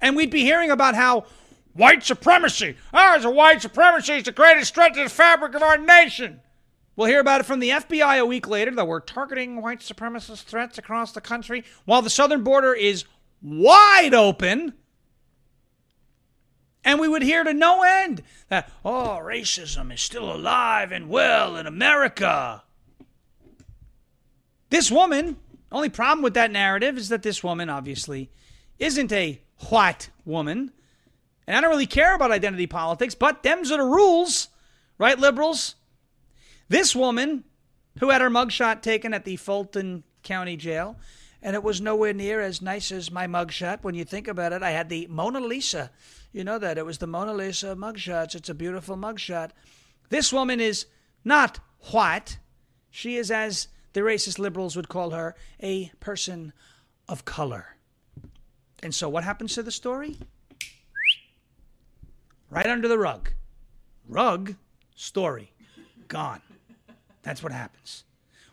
[0.00, 1.26] And we'd be hearing about how
[1.74, 5.54] white supremacy, ah, oh, it's a white supremacy, it's the greatest threat to the fabric
[5.54, 6.40] of our nation.
[6.96, 10.44] We'll hear about it from the FBI a week later that we're targeting white supremacist
[10.44, 13.04] threats across the country while the southern border is
[13.42, 14.72] wide open.
[16.82, 21.56] And we would hear to no end that, oh, racism is still alive and well
[21.56, 22.62] in America.
[24.70, 25.36] This woman,
[25.70, 28.30] only problem with that narrative is that this woman obviously
[28.78, 30.72] isn't a white woman.
[31.46, 34.48] And I don't really care about identity politics, but them's are the rules,
[34.98, 35.75] right, liberals?
[36.68, 37.44] This woman,
[38.00, 40.96] who had her mugshot taken at the Fulton County Jail,
[41.42, 43.82] and it was nowhere near as nice as my mugshot.
[43.82, 45.90] When you think about it, I had the Mona Lisa
[46.36, 46.76] you know that.
[46.76, 48.34] It was the Mona Lisa mugshots.
[48.34, 49.52] It's a beautiful mugshot.
[50.10, 50.84] This woman is
[51.24, 51.60] not
[51.92, 52.38] white.
[52.90, 56.52] She is, as the racist liberals would call her, a person
[57.08, 57.76] of color.
[58.82, 60.18] And so what happens to the story?
[62.50, 63.30] Right under the rug.
[64.06, 64.56] Rug,
[64.94, 65.52] story,
[66.06, 66.42] gone.
[67.26, 68.04] That's what happens.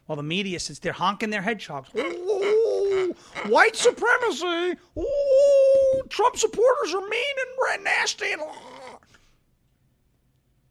[0.08, 1.90] While the media sits there honking their hedgehogs.
[1.96, 3.16] Ooh,
[3.48, 4.80] white supremacy.
[4.98, 7.36] Ooh, Trump supporters are mean
[7.74, 8.32] and nasty.
[8.32, 8.42] And,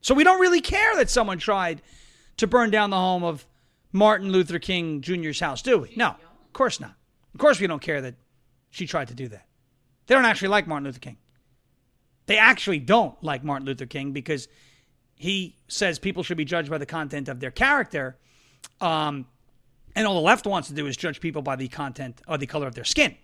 [0.01, 1.81] so we don't really care that someone tried
[2.39, 3.47] to burn down the home of
[3.93, 5.93] Martin Luther King Jr.'s house, do we?
[5.95, 6.95] No, of course not.
[7.35, 8.17] Of course we don't care that
[8.71, 9.47] she tried to do that.
[10.09, 11.19] They don't actually like Martin Luther King.
[12.27, 14.49] They actually don't like Martin Luther King because
[15.23, 18.17] he says people should be judged by the content of their character.
[18.81, 19.27] Um,
[19.95, 22.47] and all the left wants to do is judge people by the content or the
[22.47, 23.15] color of their skin.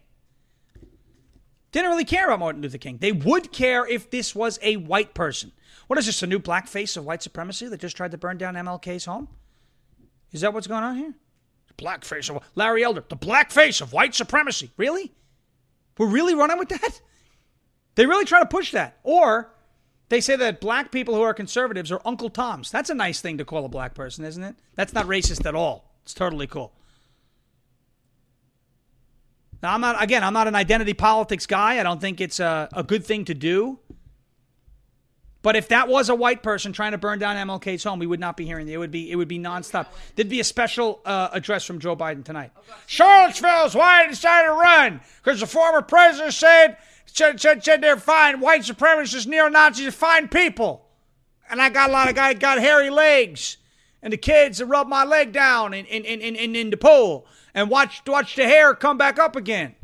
[1.73, 2.99] Didn't really care about Martin Luther King.
[2.99, 5.51] They would care if this was a white person.
[5.89, 8.55] What is this, a new blackface of white supremacy that just tried to burn down
[8.55, 9.27] MLK's home?
[10.31, 11.15] Is that what's going on here?
[11.67, 14.71] The blackface of Larry Elder, the blackface of white supremacy.
[14.77, 15.13] Really?
[15.99, 17.01] We're really running with that?
[17.97, 19.01] They really try to push that.
[19.03, 19.51] Or
[20.09, 22.71] they say that black people who are conservatives are Uncle Toms.
[22.71, 24.57] That's a nice thing to call a black person, isn't it?
[24.75, 25.93] That's not racist at all.
[26.03, 26.73] It's totally cool.
[29.63, 31.81] Now, I'm not, again, I'm not an identity politics guy.
[31.81, 33.81] I don't think it's a, a good thing to do.
[35.43, 38.21] But if that was a white person trying to burn down MLK's home, we would
[38.21, 38.73] not be hearing it.
[38.73, 39.87] It would be it would be nonstop.
[40.17, 42.51] There'd be a special uh, address from Joe Biden tonight.
[42.87, 46.77] Charlottesville's why I decided to run because the former president said
[47.13, 50.87] said, said, said they're fine white supremacists, neo Nazis fine people,
[51.51, 53.57] and I got a lot of guys got hairy legs,
[54.03, 57.27] and the kids that rub my leg down in in, in, in, in the pool
[57.55, 59.75] and watch watch the hair come back up again.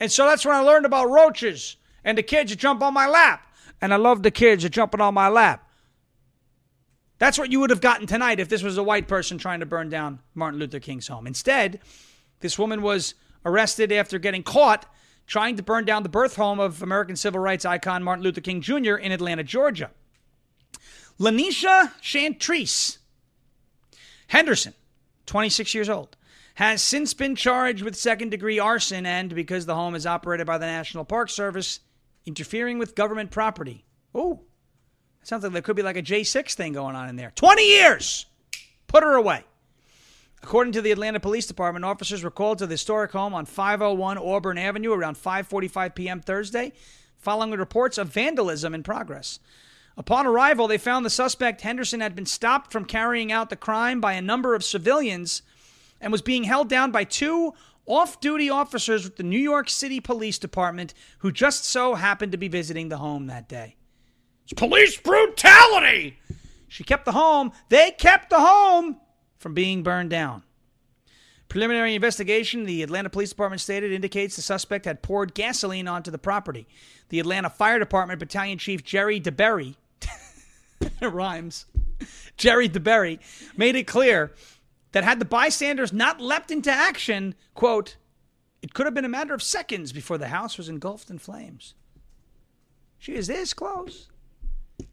[0.00, 3.06] And so that's when I learned about roaches and the kids that jump on my
[3.06, 3.48] lap
[3.80, 5.64] and I love the kids that jumping on my lap.
[7.18, 9.66] That's what you would have gotten tonight if this was a white person trying to
[9.66, 11.26] burn down Martin Luther King's home.
[11.26, 11.80] Instead,
[12.40, 14.86] this woman was arrested after getting caught
[15.28, 18.60] trying to burn down the birth home of American civil rights icon Martin Luther King
[18.60, 18.96] Jr.
[18.96, 19.90] in Atlanta, Georgia.
[21.20, 22.98] Lanisha Chantrice
[24.28, 24.74] Henderson,
[25.26, 26.16] 26 years old,
[26.54, 30.58] has since been charged with second degree arson and, because the home is operated by
[30.58, 31.80] the National Park Service,
[32.26, 33.84] interfering with government property.
[34.14, 34.40] Oh,
[35.22, 37.32] sounds like there could be like a J6 thing going on in there.
[37.34, 38.26] 20 years!
[38.86, 39.44] Put her away.
[40.42, 44.18] According to the Atlanta Police Department, officers were called to the historic home on 501
[44.18, 46.20] Auburn Avenue around 5:45 p.m.
[46.20, 46.72] Thursday,
[47.18, 49.40] following reports of vandalism in progress.
[49.96, 54.00] Upon arrival, they found the suspect Henderson had been stopped from carrying out the crime
[54.00, 55.42] by a number of civilians
[56.00, 57.52] and was being held down by two
[57.84, 62.38] off duty officers with the New York City Police Department who just so happened to
[62.38, 63.74] be visiting the home that day.
[64.44, 66.20] It's police brutality!
[66.68, 69.00] She kept the home, they kept the home
[69.38, 70.42] from being burned down.
[71.48, 76.18] Preliminary investigation, the Atlanta Police Department stated, indicates the suspect had poured gasoline onto the
[76.18, 76.66] property.
[77.08, 79.76] The Atlanta Fire Department Battalion Chief Jerry DeBerry,
[80.80, 81.64] it rhymes,
[82.36, 83.18] Jerry DeBerry,
[83.56, 84.32] made it clear
[84.92, 87.96] that had the bystanders not leapt into action, quote,
[88.60, 91.74] it could have been a matter of seconds before the house was engulfed in flames.
[92.98, 94.08] She is this close.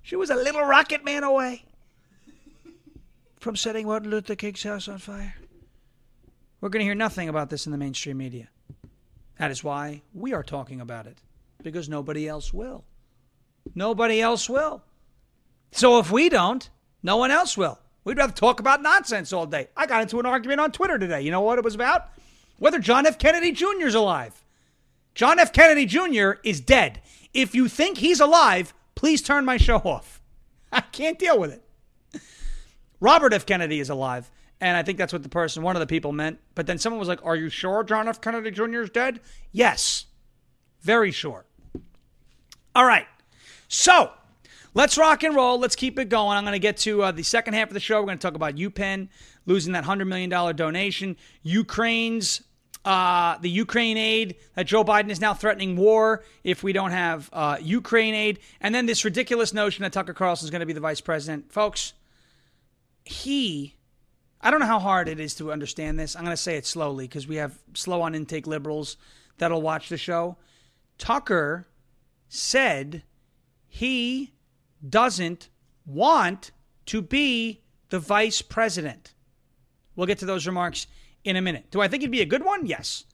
[0.02, 1.66] She was a little rocket man away
[3.46, 5.36] from setting Martin Luther King's house on fire.
[6.60, 8.50] We're going to hear nothing about this in the mainstream media.
[9.38, 11.20] That is why we are talking about it,
[11.62, 12.86] because nobody else will.
[13.76, 14.82] Nobody else will.
[15.72, 16.68] So if we don't,
[17.04, 17.78] no one else will.
[18.04, 19.68] We'd rather talk about nonsense all day.
[19.78, 21.22] I got into an argument on Twitter today.
[21.22, 22.10] You know what it was about?
[22.58, 23.20] Whether John F.
[23.20, 23.86] Kennedy Jr.
[23.86, 24.44] is alive.
[25.14, 25.54] John F.
[25.54, 26.40] Kennedy Jr.
[26.44, 27.00] is dead.
[27.32, 30.20] If you think he's alive, please turn my show off.
[30.72, 31.62] I can't deal with it.
[33.06, 33.46] Robert F.
[33.46, 34.32] Kennedy is alive.
[34.60, 36.40] And I think that's what the person, one of the people meant.
[36.56, 38.20] But then someone was like, Are you sure John F.
[38.20, 38.82] Kennedy Jr.
[38.82, 39.20] is dead?
[39.52, 40.06] Yes.
[40.82, 41.46] Very sure.
[42.74, 43.06] All right.
[43.68, 44.10] So
[44.74, 45.60] let's rock and roll.
[45.60, 46.36] Let's keep it going.
[46.36, 48.00] I'm going to get to uh, the second half of the show.
[48.00, 49.10] We're going to talk about UPenn
[49.46, 52.42] losing that $100 million donation, Ukraine's.
[52.84, 57.32] Uh, the Ukraine aid that Joe Biden is now threatening war if we don't have
[57.34, 60.74] uh, Ukraine aid, and then this ridiculous notion that Tucker Carlson is going to be
[60.74, 61.52] the vice president.
[61.52, 61.94] Folks,
[63.06, 63.76] he,
[64.42, 66.16] I don't know how hard it is to understand this.
[66.16, 68.98] I'm going to say it slowly because we have slow on intake liberals
[69.38, 70.38] that'll watch the show.
[70.98, 71.68] Tucker
[72.28, 73.04] said
[73.68, 74.34] he
[74.88, 75.50] doesn't
[75.86, 76.52] want
[76.88, 79.14] to be the vice president.
[79.96, 80.88] We'll get to those remarks
[81.24, 81.66] in a minute.
[81.72, 82.66] Do I think it'd be a good one?
[82.66, 83.06] Yes.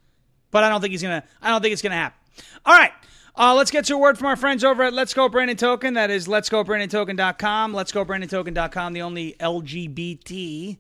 [0.49, 2.19] But I don't think he's gonna I don't think it's gonna happen.
[2.65, 2.91] All right.
[3.33, 5.93] Uh, let's get to a word from our friends over at Let's Go Brandon Token.
[5.93, 7.73] That is Let's Go Brandon Token.com.
[7.73, 10.77] Let's Go Brandon Token.com, the only LGBT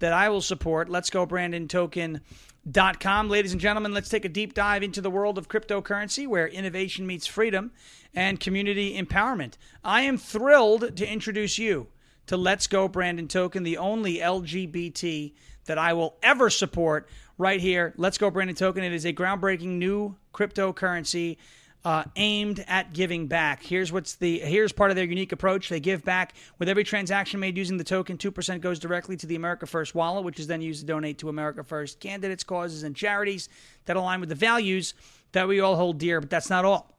[0.00, 0.90] that I will support.
[0.90, 3.28] Let's Go Brandon Token.com.
[3.30, 7.06] Ladies and gentlemen, let's take a deep dive into the world of cryptocurrency where innovation
[7.06, 7.72] meets freedom
[8.14, 9.54] and community empowerment.
[9.82, 11.86] I am thrilled to introduce you
[12.26, 15.32] to Let's Go Brandon Token, the only LGBT
[15.64, 17.94] that I will ever support right here.
[17.96, 18.84] Let's Go Brandon Token.
[18.84, 21.38] It is a groundbreaking new cryptocurrency
[21.84, 23.62] uh, aimed at giving back.
[23.62, 25.68] Here's what's the here's part of their unique approach.
[25.68, 28.16] They give back with every transaction made using the token.
[28.16, 31.18] Two percent goes directly to the America First wallet, which is then used to donate
[31.18, 33.48] to America First candidates, causes, and charities
[33.84, 34.94] that align with the values
[35.32, 36.94] that we all hold dear, but that's not all.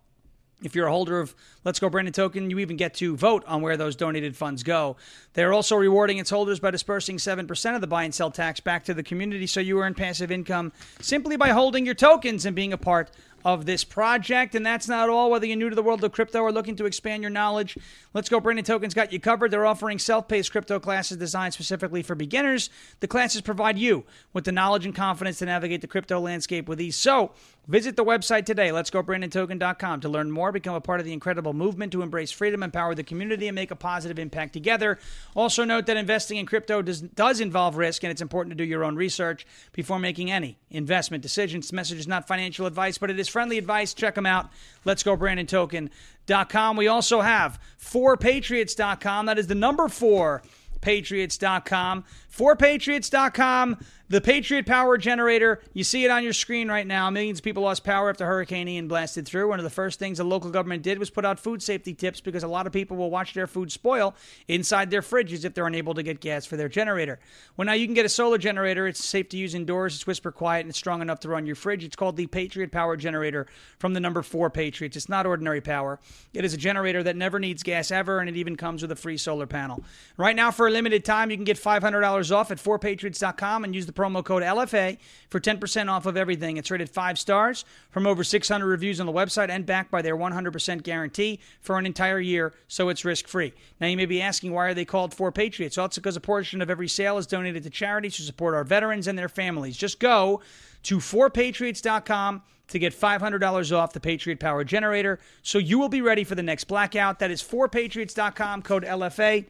[0.63, 3.61] If you're a holder of Let's Go Brandon token, you even get to vote on
[3.61, 4.95] where those donated funds go.
[5.33, 8.85] They're also rewarding its holders by dispersing 7% of the buy and sell tax back
[8.85, 10.71] to the community so you earn passive income
[11.01, 13.11] simply by holding your tokens and being a part
[13.45, 14.55] of this project.
[14.55, 15.29] And that's not all.
[15.29, 17.77] Whether you're new to the world of crypto or looking to expand your knowledge,
[18.13, 19.51] Let's Go Brandon Tokens got you covered.
[19.51, 22.71] They're offering self paced crypto classes designed specifically for beginners.
[22.99, 24.03] The classes provide you
[24.33, 26.97] with the knowledge and confidence to navigate the crypto landscape with ease.
[26.97, 27.31] So
[27.67, 31.13] visit the website today, let's go brandontoken.com, to learn more, become a part of the
[31.13, 34.99] incredible movement to embrace freedom, empower the community, and make a positive impact together.
[35.35, 38.63] Also, note that investing in crypto does, does involve risk, and it's important to do
[38.63, 41.65] your own research before making any investment decisions.
[41.65, 43.93] This message is not financial advice, but it is friendly advice.
[43.93, 44.49] Check them out.
[44.83, 46.77] Let's go, BrandonToken.com.
[46.77, 49.25] We also have 4patriots.com.
[49.25, 50.43] That is the number four
[50.85, 52.05] patriots.com.
[52.31, 55.61] ForPatriots.com, the Patriot Power Generator.
[55.73, 57.09] You see it on your screen right now.
[57.09, 59.47] Millions of people lost power after Hurricane Ian blasted through.
[59.49, 62.21] One of the first things the local government did was put out food safety tips
[62.21, 64.13] because a lot of people will watch their food spoil
[64.47, 67.19] inside their fridges if they're unable to get gas for their generator.
[67.57, 68.87] Well, now you can get a solar generator.
[68.87, 69.95] It's safe to use indoors.
[69.95, 71.83] It's whisper quiet and it's strong enough to run your fridge.
[71.83, 73.47] It's called the Patriot Power Generator
[73.79, 74.95] from the number four Patriots.
[74.95, 75.99] It's not ordinary power.
[76.33, 78.95] It is a generator that never needs gas ever, and it even comes with a
[78.95, 79.83] free solar panel.
[80.17, 83.85] Right now, for a limited time, you can get $500 off at 4patriots.com and use
[83.85, 84.97] the promo code LFA
[85.29, 86.57] for 10% off of everything.
[86.57, 90.17] It's rated five stars from over 600 reviews on the website and backed by their
[90.17, 93.53] 100% guarantee for an entire year, so it's risk free.
[93.79, 95.77] Now, you may be asking, why are they called 4 Patriots?
[95.77, 98.63] Well, it's because a portion of every sale is donated to charities to support our
[98.63, 99.77] veterans and their families.
[99.77, 100.41] Just go
[100.83, 106.23] to 4patriots.com to get $500 off the Patriot Power Generator so you will be ready
[106.23, 107.19] for the next blackout.
[107.19, 109.45] That is 4patriots.com, code LFA.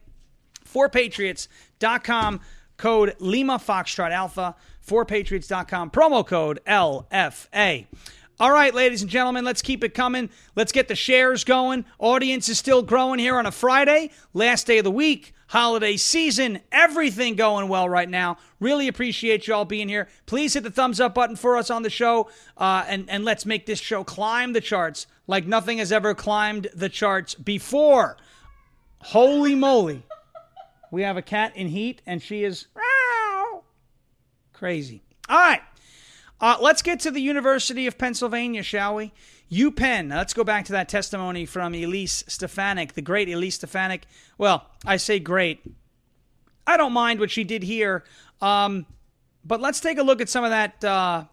[0.65, 2.41] 4patriots.com,
[2.77, 7.87] code Lima Foxtrot Alpha, 4patriots.com, promo code LFA.
[8.37, 10.29] All right, ladies and gentlemen, let's keep it coming.
[10.55, 11.85] Let's get the shares going.
[11.99, 16.59] Audience is still growing here on a Friday, last day of the week, holiday season,
[16.69, 18.37] everything going well right now.
[18.59, 20.09] Really appreciate y'all being here.
[20.25, 23.45] Please hit the thumbs up button for us on the show, uh, and, and let's
[23.45, 28.17] make this show climb the charts like nothing has ever climbed the charts before.
[28.99, 30.03] Holy moly.
[30.91, 32.67] We have a cat in heat, and she is
[34.53, 35.03] crazy.
[35.29, 35.61] All right.
[36.39, 39.13] Uh, let's get to the University of Pennsylvania, shall we?
[39.51, 40.07] UPenn.
[40.07, 44.05] Now, let's go back to that testimony from Elise Stefanik, the great Elise Stefanik.
[44.37, 45.61] Well, I say great.
[46.67, 48.03] I don't mind what she did here,
[48.41, 48.85] um,
[49.43, 51.25] but let's take a look at some of that uh,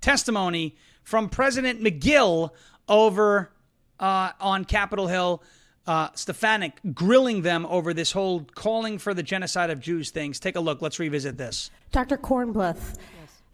[0.00, 2.50] testimony from President Magill
[2.88, 3.52] over
[4.00, 5.42] uh, on Capitol Hill
[5.86, 10.40] uh, Stefanik grilling them over this whole calling for the genocide of Jews things.
[10.40, 10.82] Take a look.
[10.82, 11.70] Let's revisit this.
[11.92, 12.16] Dr.
[12.16, 12.96] Kornbluth,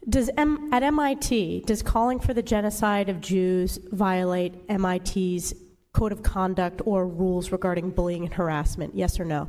[0.09, 5.53] does M- at MIT does calling for the genocide of Jews violate MIT's
[5.93, 8.95] code of conduct or rules regarding bullying and harassment?
[8.95, 9.47] Yes or no?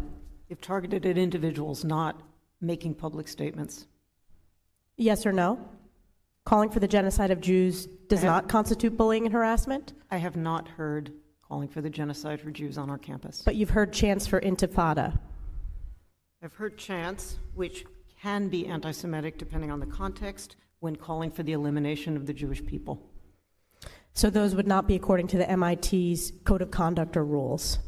[0.49, 2.21] If targeted at individuals, not
[2.61, 3.87] making public statements.
[4.97, 5.59] Yes or no?
[6.45, 10.37] Calling for the genocide of Jews does have- not constitute bullying and harassment, I have
[10.37, 11.13] not heard
[11.55, 13.41] calling for the genocide for Jews on our campus.
[13.45, 15.17] but you've heard chants for intifada.
[16.43, 17.85] I've heard chants, which
[18.21, 22.33] can be anti Semitic depending on the context, when calling for the elimination of the
[22.33, 23.01] Jewish people.
[24.15, 27.79] So those would not be according to the MIT's code of conduct or rules.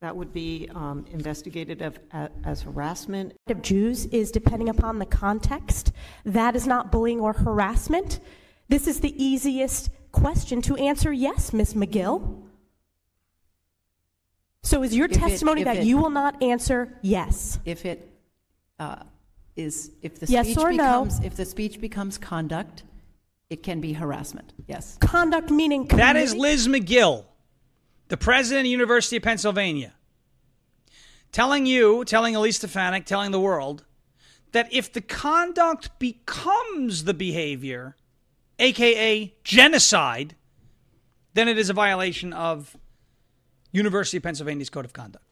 [0.00, 3.34] That would be um, investigated of, a- as harassment.
[3.46, 5.92] Of Jews is depending upon the context.
[6.24, 8.18] That is not bullying or harassment.
[8.68, 11.74] This is the easiest question to answer yes, Ms.
[11.74, 12.42] Magill.
[14.62, 17.58] So is your If it- testimony if that it- you will not answer yes?
[17.64, 18.10] if it
[18.78, 19.02] uh,
[19.56, 21.04] is if the Yes speech or no?
[21.04, 22.82] becomes if the speech becomes conduct,
[23.50, 24.52] it can be harassment.
[24.66, 24.96] Yes.
[25.00, 27.24] Conduct meaning That is community- Liz Magill,
[28.08, 29.92] the president of the University of Pennsylvania,
[31.30, 33.84] telling you, telling Elise Stefanik, telling the world
[34.52, 37.96] that if the conduct becomes the behavior,
[38.58, 40.36] aka genocide,
[41.34, 42.76] then it is a violation of
[43.72, 45.24] University of Pennsylvania's code of conduct.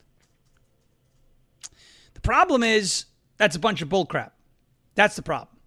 [2.13, 3.05] The problem is
[3.37, 4.31] that's a bunch of bullcrap.
[4.95, 5.57] That's the problem.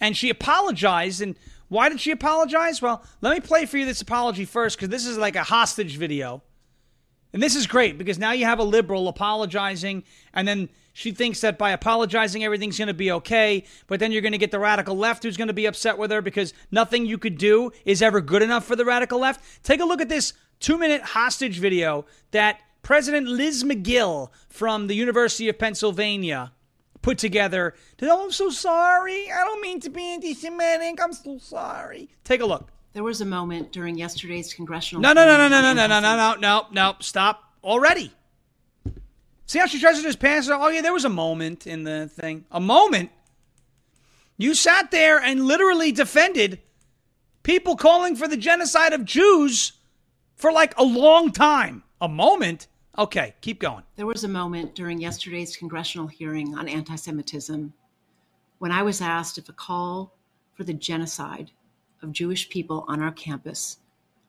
[0.00, 1.20] And she apologized.
[1.22, 1.36] And
[1.68, 2.80] why did she apologize?
[2.80, 5.96] Well, let me play for you this apology first because this is like a hostage
[5.96, 6.42] video.
[7.32, 11.42] And this is great because now you have a liberal apologizing, and then she thinks
[11.42, 13.62] that by apologizing, everything's going to be okay.
[13.86, 16.10] But then you're going to get the radical left who's going to be upset with
[16.10, 19.62] her because nothing you could do is ever good enough for the radical left.
[19.62, 24.94] Take a look at this two minute hostage video that President Liz Magill from the
[24.94, 26.50] University of Pennsylvania
[27.00, 29.30] put together oh, I'm so sorry.
[29.30, 31.00] I don't mean to be anti Semitic.
[31.00, 32.08] I'm so sorry.
[32.24, 32.72] Take a look.
[32.92, 35.00] There was a moment during yesterday's congressional.
[35.00, 36.94] No, no, no, no, no, no, no, no, no, no, no, no.
[36.98, 38.12] Stop already.
[39.48, 40.52] See how she tries to just pass it?
[40.52, 42.44] Oh, yeah, there was a moment in the thing.
[42.50, 43.10] A moment?
[44.36, 46.60] You sat there and literally defended
[47.42, 49.72] people calling for the genocide of Jews
[50.36, 51.82] for like a long time.
[51.98, 52.66] A moment?
[52.98, 53.84] Okay, keep going.
[53.96, 57.72] There was a moment during yesterday's congressional hearing on anti Semitism
[58.58, 60.12] when I was asked if a call
[60.52, 61.52] for the genocide
[62.02, 63.78] of Jewish people on our campus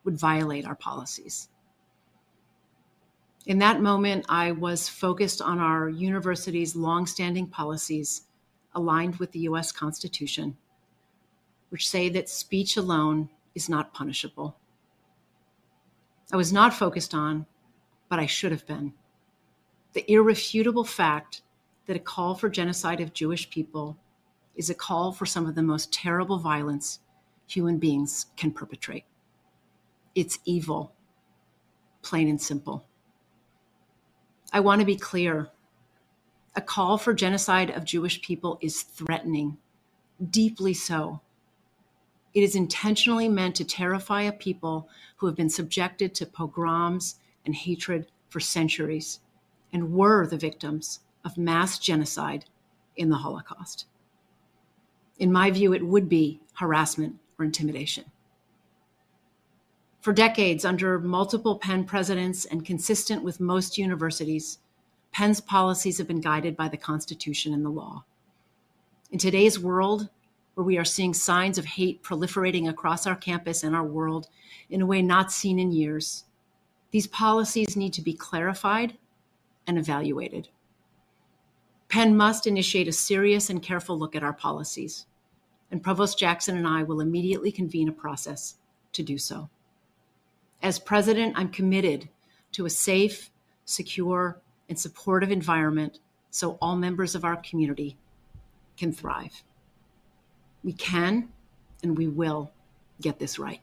[0.04, 1.49] would violate our policies.
[3.46, 8.22] In that moment, I was focused on our university's longstanding policies
[8.74, 10.56] aligned with the US Constitution,
[11.70, 14.56] which say that speech alone is not punishable.
[16.32, 17.46] I was not focused on,
[18.08, 18.92] but I should have been,
[19.94, 21.42] the irrefutable fact
[21.86, 23.96] that a call for genocide of Jewish people
[24.54, 27.00] is a call for some of the most terrible violence
[27.46, 29.04] human beings can perpetrate.
[30.14, 30.92] It's evil,
[32.02, 32.86] plain and simple.
[34.52, 35.48] I want to be clear.
[36.56, 39.58] A call for genocide of Jewish people is threatening,
[40.30, 41.20] deeply so.
[42.34, 47.54] It is intentionally meant to terrify a people who have been subjected to pogroms and
[47.54, 49.20] hatred for centuries
[49.72, 52.44] and were the victims of mass genocide
[52.96, 53.86] in the Holocaust.
[55.18, 58.04] In my view, it would be harassment or intimidation.
[60.00, 64.58] For decades, under multiple Penn presidents and consistent with most universities,
[65.12, 68.04] Penn's policies have been guided by the Constitution and the law.
[69.10, 70.08] In today's world,
[70.54, 74.28] where we are seeing signs of hate proliferating across our campus and our world
[74.70, 76.24] in a way not seen in years,
[76.92, 78.96] these policies need to be clarified
[79.66, 80.48] and evaluated.
[81.88, 85.04] Penn must initiate a serious and careful look at our policies,
[85.70, 88.56] and Provost Jackson and I will immediately convene a process
[88.92, 89.50] to do so.
[90.62, 92.08] As president, I'm committed
[92.52, 93.30] to a safe,
[93.64, 95.98] secure, and supportive environment
[96.30, 97.96] so all members of our community
[98.76, 99.42] can thrive.
[100.62, 101.30] We can
[101.82, 102.52] and we will
[103.00, 103.60] get this right.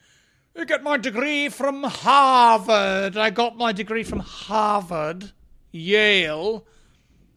[0.59, 3.17] I get my degree from Harvard.
[3.17, 5.31] I got my degree from Harvard,
[5.71, 6.67] Yale,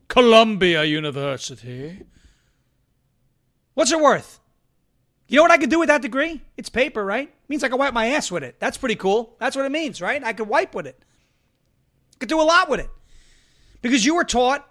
[0.07, 2.01] Columbia University.
[3.75, 4.39] What's it worth?
[5.27, 6.41] You know what I could do with that degree?
[6.57, 7.31] It's paper, right?
[7.47, 8.55] means I can wipe my ass with it.
[8.59, 9.35] That's pretty cool.
[9.37, 10.23] That's what it means, right?
[10.23, 10.99] I could wipe with it.
[12.17, 12.89] could do a lot with it.
[13.83, 14.67] Because you were taught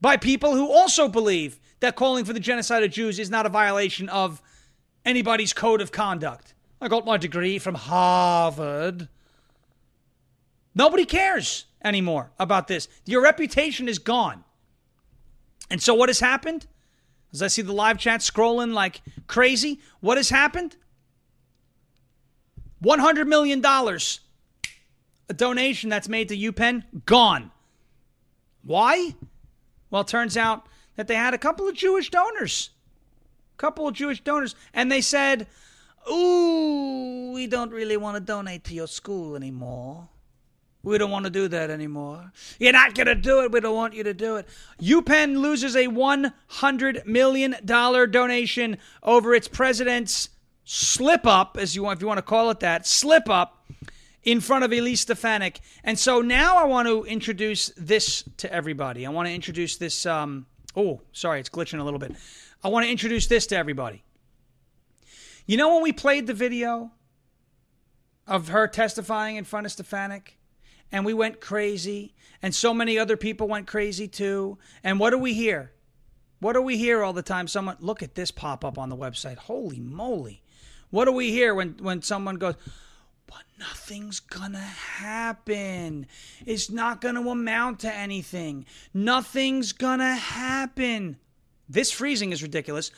[0.00, 3.50] by people who also believe that calling for the genocide of Jews is not a
[3.50, 4.40] violation of
[5.04, 6.54] anybody's code of conduct.
[6.80, 9.08] I got my degree from Harvard.
[10.74, 12.88] Nobody cares anymore about this.
[13.04, 14.44] Your reputation is gone.
[15.68, 16.66] And so what has happened?
[17.32, 20.76] As I see the live chat scrolling like crazy, what has happened?
[22.82, 27.50] $100 million, a donation that's made to UPenn, gone.
[28.62, 29.14] Why?
[29.90, 30.66] Well, it turns out
[30.96, 32.70] that they had a couple of Jewish donors.
[33.54, 34.54] A couple of Jewish donors.
[34.72, 35.46] And they said,
[36.10, 40.08] Ooh, we don't really want to donate to your school anymore.
[40.82, 42.32] We don't want to do that anymore.
[42.58, 43.52] You're not going to do it.
[43.52, 44.48] We don't want you to do it.
[44.80, 50.30] UPenn loses a $100 million donation over its president's
[50.64, 53.66] slip up, as you want, if you want to call it that, slip up
[54.22, 55.60] in front of Elise Stefanik.
[55.84, 59.04] And so now I want to introduce this to everybody.
[59.04, 60.06] I want to introduce this.
[60.06, 60.46] Um,
[60.76, 62.14] oh, sorry, it's glitching a little bit.
[62.64, 64.02] I want to introduce this to everybody.
[65.50, 66.92] You know when we played the video
[68.24, 70.38] of her testifying in front of Stefanik?
[70.92, 74.58] And we went crazy, and so many other people went crazy too.
[74.84, 75.72] And what do we hear?
[76.38, 77.48] What do we hear all the time?
[77.48, 79.38] Someone, look at this pop up on the website.
[79.38, 80.44] Holy moly.
[80.90, 82.54] What do we hear when, when someone goes,
[83.26, 86.06] But nothing's gonna happen.
[86.46, 88.66] It's not gonna amount to anything.
[88.94, 91.18] Nothing's gonna happen.
[91.68, 92.92] This freezing is ridiculous.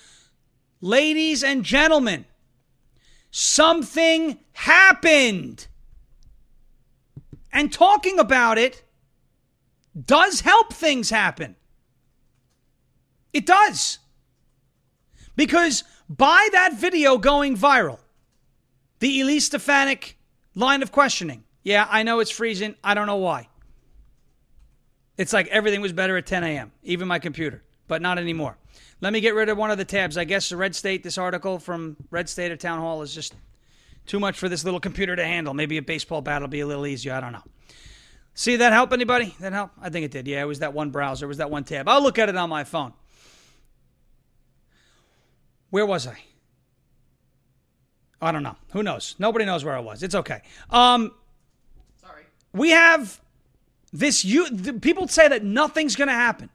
[0.82, 2.26] Ladies and gentlemen,
[3.32, 5.66] something happened.
[7.52, 8.84] And talking about it
[10.06, 11.56] does help things happen.
[13.32, 13.98] It does.
[15.34, 17.98] Because by that video going viral,
[19.00, 20.18] the Elise Stefanik
[20.54, 22.76] line of questioning, yeah, I know it's freezing.
[22.84, 23.48] I don't know why.
[25.16, 27.62] It's like everything was better at 10 a.m., even my computer,
[27.92, 28.56] but not anymore.
[29.02, 30.16] Let me get rid of one of the tabs.
[30.16, 33.34] I guess the Red State, this article from Red State of Town Hall is just
[34.06, 35.52] too much for this little computer to handle.
[35.52, 37.12] Maybe a baseball bat will be a little easier.
[37.12, 37.42] I don't know.
[38.32, 39.36] See that help anybody?
[39.40, 39.72] That help?
[39.78, 40.26] I think it did.
[40.26, 41.26] Yeah, it was that one browser.
[41.26, 41.86] It was that one tab.
[41.86, 42.94] I'll look at it on my phone.
[45.68, 46.16] Where was I?
[48.22, 48.56] I don't know.
[48.70, 49.16] Who knows?
[49.18, 50.02] Nobody knows where I was.
[50.02, 50.40] It's okay.
[50.70, 51.12] Um,
[52.00, 52.24] Sorry.
[52.54, 53.20] we have
[53.92, 54.24] this.
[54.24, 56.48] You the, people say that nothing's going to happen.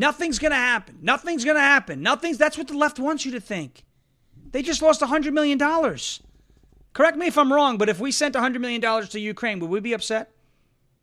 [0.00, 0.96] Nothing's going to happen.
[1.02, 2.00] Nothing's going to happen.
[2.00, 2.38] Nothing's.
[2.38, 3.84] That's what the left wants you to think.
[4.50, 5.58] They just lost $100 million.
[6.94, 9.78] Correct me if I'm wrong, but if we sent $100 million to Ukraine, would we
[9.78, 10.32] be upset?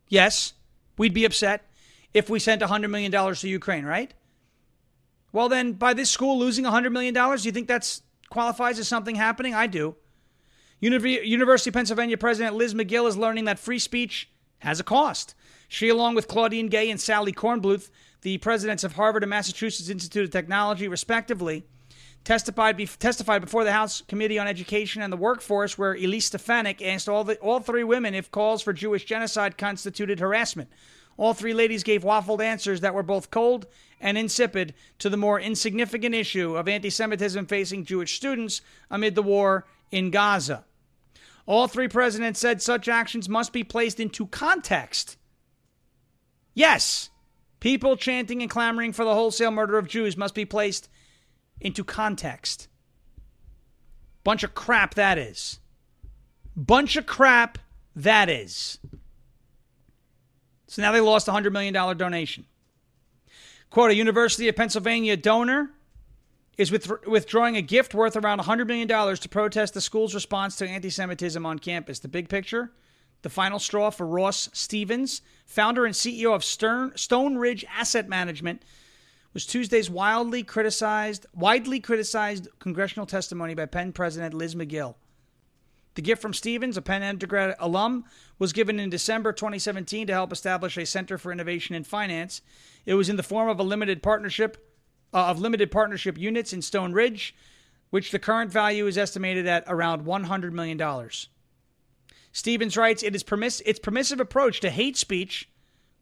[0.08, 0.54] Yes,
[0.96, 1.64] we'd be upset
[2.12, 4.12] if we sent $100 million to Ukraine, right?
[5.30, 9.14] Well, then, by this school losing $100 million, do you think that qualifies as something
[9.14, 9.54] happening?
[9.54, 9.94] I do.
[10.80, 14.28] University of Pennsylvania President Liz Magill is learning that free speech
[14.58, 15.36] has a cost.
[15.68, 17.90] She, along with Claudine Gay and Sally Kornbluth,
[18.22, 21.64] the presidents of Harvard and Massachusetts Institute of Technology, respectively,
[22.24, 26.82] testified, be- testified before the House Committee on Education and the Workforce, where Elise Stefanik
[26.82, 30.68] asked all, the, all three women if calls for Jewish genocide constituted harassment.
[31.16, 33.66] All three ladies gave waffled answers that were both cold
[34.00, 39.22] and insipid to the more insignificant issue of anti Semitism facing Jewish students amid the
[39.22, 40.64] war in Gaza.
[41.44, 45.16] All three presidents said such actions must be placed into context.
[46.54, 47.10] Yes,
[47.60, 50.88] people chanting and clamoring for the wholesale murder of Jews must be placed
[51.60, 52.68] into context.
[54.24, 55.60] Bunch of crap that is.
[56.56, 57.58] Bunch of crap
[57.96, 58.78] that is.
[60.66, 62.46] So now they lost a $100 million donation.
[63.70, 65.70] Quote, a University of Pennsylvania donor
[66.56, 70.68] is with, withdrawing a gift worth around $100 million to protest the school's response to
[70.68, 72.00] anti Semitism on campus.
[72.00, 72.72] The big picture,
[73.22, 78.62] the final straw for Ross Stevens, founder and CEO of Stern, Stone Ridge Asset Management,
[79.34, 84.94] was Tuesday's wildly criticized, widely criticized congressional testimony by Penn President Liz Magill.
[85.94, 88.04] The gift from Stevens, a Penn undergrad alum,
[88.38, 92.40] was given in December 2017 to help establish a Center for Innovation in Finance.
[92.86, 94.64] It was in the form of a limited partnership
[95.12, 97.34] uh, of limited partnership units in Stone Ridge,
[97.90, 101.28] which the current value is estimated at around 100 million dollars.
[102.38, 105.48] Stevens writes, "It is permiss- its permissive approach to hate speech,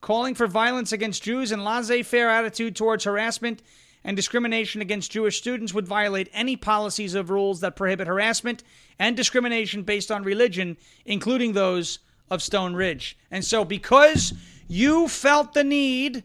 [0.02, 3.62] calling for violence against Jews and laissez-faire attitude towards harassment."
[4.04, 8.62] and discrimination against Jewish students would violate any policies of rules that prohibit harassment
[9.00, 11.98] and discrimination based on religion, including those
[12.30, 13.18] of Stone Ridge.
[13.32, 14.32] And so, because
[14.68, 16.22] you felt the need,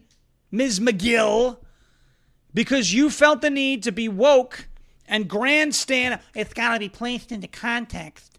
[0.52, 0.78] Ms.
[0.78, 1.58] Magill,
[2.54, 4.68] because you felt the need to be woke
[5.08, 8.31] and grandstand, it's got to be placed into context.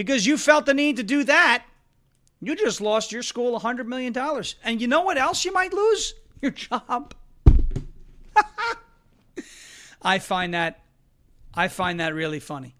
[0.00, 1.62] Because you felt the need to do that,
[2.40, 4.16] you just lost your school $100 million.
[4.64, 6.14] And you know what else you might lose?
[6.40, 7.12] Your job.
[10.00, 10.80] I find that
[11.52, 12.76] I find that really funny.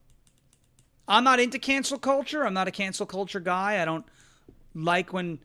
[1.07, 2.47] I'm not into cancel culture.
[2.47, 3.83] I'm not a cancel culture guy.
[3.83, 4.07] I don't
[4.75, 5.41] like when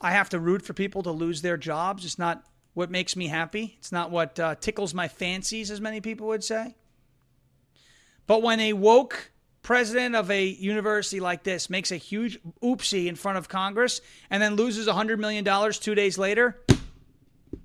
[0.00, 2.06] I have to root for people to lose their jobs.
[2.06, 3.76] It's not what makes me happy.
[3.76, 6.76] It's not what uh, tickles my fancies, as many people would say.
[8.26, 9.32] But when a woke
[9.64, 14.00] president of a university like this makes a huge oopsie in front of Congress
[14.30, 16.62] and then loses $100 million two days later,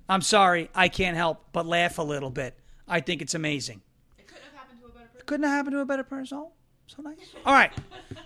[0.08, 2.58] I'm sorry, I can't help but laugh a little bit.
[2.88, 3.82] I think it's amazing.
[4.18, 5.26] It couldn't have happened to a better person.
[5.26, 6.38] Couldn't have happened to a better person.
[6.38, 6.52] Oh,
[6.86, 7.18] so nice.
[7.44, 7.70] All right,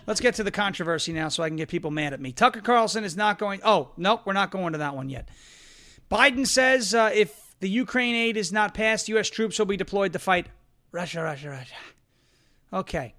[0.07, 2.31] let's get to the controversy now so I can get people mad at me.
[2.31, 3.59] Tucker Carlson is not going.
[3.63, 5.27] Oh, nope, we're not going to that one yet.
[6.09, 9.29] Biden says uh, if the Ukraine aid is not passed, U.S.
[9.29, 10.47] troops will be deployed to fight
[10.91, 11.75] Russia, Russia, Russia.
[12.71, 13.13] Okay.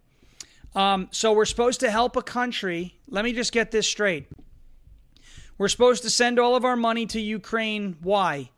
[0.76, 2.98] Um, so we're supposed to help a country.
[3.08, 4.28] Let me just get this straight.
[5.56, 7.96] We're supposed to send all of our money to Ukraine.
[8.02, 8.50] Why?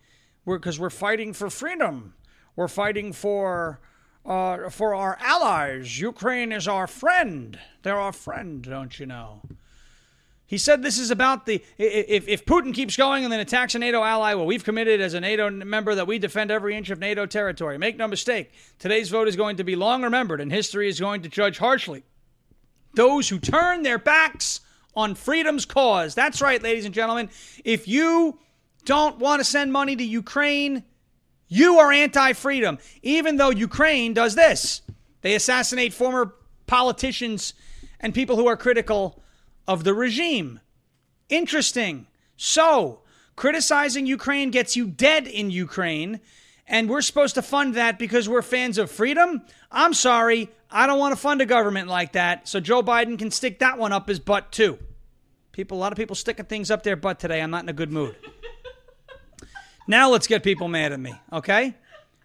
[0.44, 2.14] Because we're, we're fighting for freedom.
[2.56, 3.80] We're fighting for
[4.26, 6.00] uh, for our allies.
[6.00, 7.56] Ukraine is our friend.
[7.82, 9.40] They're our friend, don't you know?
[10.48, 13.78] He said this is about the if, if Putin keeps going and then attacks a
[13.78, 16.98] NATO ally, well, we've committed as a NATO member that we defend every inch of
[16.98, 17.78] NATO territory.
[17.78, 21.22] Make no mistake, today's vote is going to be long remembered and history is going
[21.22, 22.02] to judge harshly
[22.94, 24.60] those who turn their backs
[24.96, 26.14] on freedom's cause.
[26.14, 27.30] That's right, ladies and gentlemen.
[27.64, 28.38] If you
[28.84, 30.82] don't want to send money to Ukraine,
[31.46, 34.82] you are anti freedom, even though Ukraine does this.
[35.22, 36.34] They assassinate former
[36.66, 37.54] politicians
[38.00, 39.22] and people who are critical
[39.68, 40.60] of the regime.
[41.28, 42.06] Interesting.
[42.36, 43.02] So,
[43.36, 46.20] criticizing Ukraine gets you dead in Ukraine,
[46.66, 49.42] and we're supposed to fund that because we're fans of freedom?
[49.70, 50.50] I'm sorry.
[50.70, 52.48] I don't want to fund a government like that.
[52.48, 54.78] So, Joe Biden can stick that one up his butt, too.
[55.52, 57.42] People, a lot of people sticking things up their butt today.
[57.42, 58.16] I'm not in a good mood.
[59.86, 61.74] now let's get people mad at me, okay?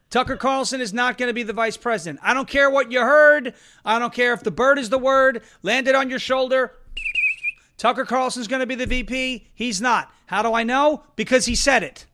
[0.09, 2.19] Tucker Carlson is not going to be the vice president.
[2.21, 3.55] I don't care what you heard.
[3.83, 6.73] I don't care if the bird is the word, landed on your shoulder.
[7.83, 9.45] Tucker Carlson's going to be the VP.
[9.53, 10.09] He's not.
[10.27, 11.03] How do I know?
[11.17, 12.05] Because he said it.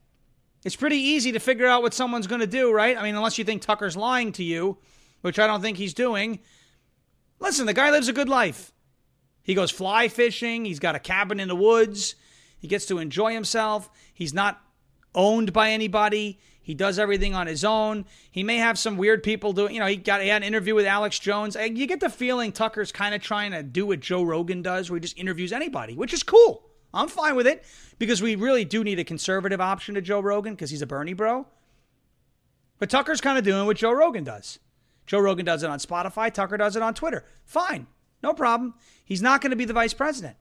[0.66, 2.98] It's pretty easy to figure out what someone's going to do, right?
[2.98, 4.80] I mean, unless you think Tucker's lying to you,
[5.22, 6.40] which I don't think he's doing.
[7.40, 8.72] Listen, the guy lives a good life.
[9.44, 10.66] He goes fly fishing.
[10.66, 12.16] He's got a cabin in the woods.
[12.58, 13.92] He gets to enjoy himself.
[14.12, 14.60] He's not
[15.14, 16.40] owned by anybody.
[16.70, 18.06] He does everything on his own.
[18.30, 20.76] He may have some weird people doing, you know, he got he had an interview
[20.76, 21.58] with Alex Jones.
[21.60, 24.98] You get the feeling Tucker's kind of trying to do what Joe Rogan does, where
[24.98, 26.70] he just interviews anybody, which is cool.
[26.94, 27.66] I'm fine with it
[27.98, 31.14] because we really do need a conservative option to Joe Rogan because he's a Bernie
[31.14, 31.48] bro.
[32.78, 34.60] But Tucker's kind of doing what Joe Rogan does.
[35.08, 37.26] Joe Rogan does it on Spotify, Tucker does it on Twitter.
[37.46, 37.88] Fine,
[38.22, 38.76] no problem.
[39.04, 40.38] He's not going to be the vice president.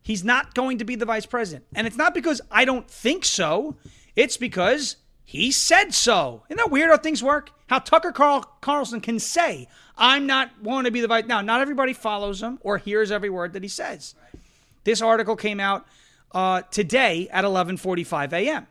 [0.00, 1.64] He's not going to be the vice president.
[1.74, 3.78] And it's not because I don't think so,
[4.14, 4.98] it's because
[5.28, 6.44] he said so.
[6.48, 7.50] Isn't that weird how things work?
[7.66, 9.66] How Tucker Carl- Carlson can say,
[9.98, 11.26] I'm not want to be the vice.
[11.26, 14.14] Now, not everybody follows him or hears every word that he says.
[14.84, 15.84] This article came out
[16.30, 18.68] uh, today at 11:45 a.m.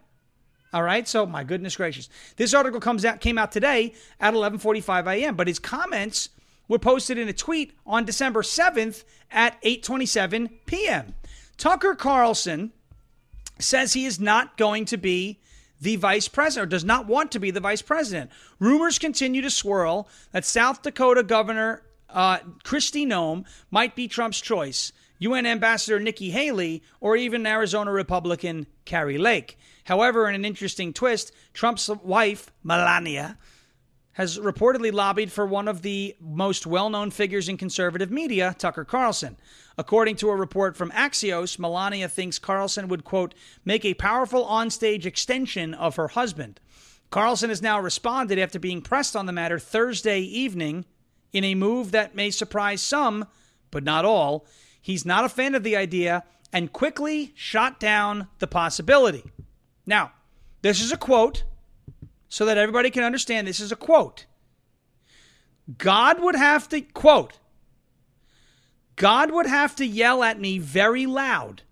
[0.72, 5.08] All right, so my goodness gracious, this article comes out came out today at 11:45
[5.08, 5.36] a.m.
[5.36, 6.30] But his comments
[6.70, 11.16] were posted in a tweet on December 7th at 8:27 p.m.
[11.58, 12.72] Tucker Carlson
[13.60, 15.40] says he is not going to be
[15.80, 18.32] the vice president or does not want to be the vice president.
[18.60, 24.92] Rumors continue to swirl that South Dakota Governor uh, Kristi Noem might be Trump's choice,
[25.20, 29.58] UN Ambassador Nikki Haley, or even Arizona Republican Kari Lake.
[29.86, 33.38] However, in an interesting twist, Trump's wife, Melania,
[34.14, 38.86] has reportedly lobbied for one of the most well known figures in conservative media, Tucker
[38.86, 39.36] Carlson.
[39.78, 43.34] According to a report from Axios, Melania thinks Carlson would, quote,
[43.66, 46.60] make a powerful onstage extension of her husband.
[47.10, 50.86] Carlson has now responded after being pressed on the matter Thursday evening
[51.34, 53.26] in a move that may surprise some,
[53.70, 54.46] but not all.
[54.82, 56.24] He's not a fan of the idea
[56.54, 59.24] and quickly shot down the possibility.
[59.86, 60.14] Now,
[60.62, 61.44] this is a quote
[62.30, 64.26] so that everybody can understand this is a quote.
[65.78, 67.40] God would have to, quote,
[68.96, 71.64] God would have to yell at me very loud,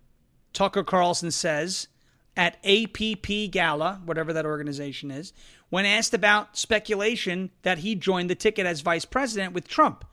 [0.51, 1.87] Tucker Carlson says
[2.35, 5.33] at APP Gala, whatever that organization is,
[5.69, 10.03] when asked about speculation that he joined the ticket as vice president with Trump.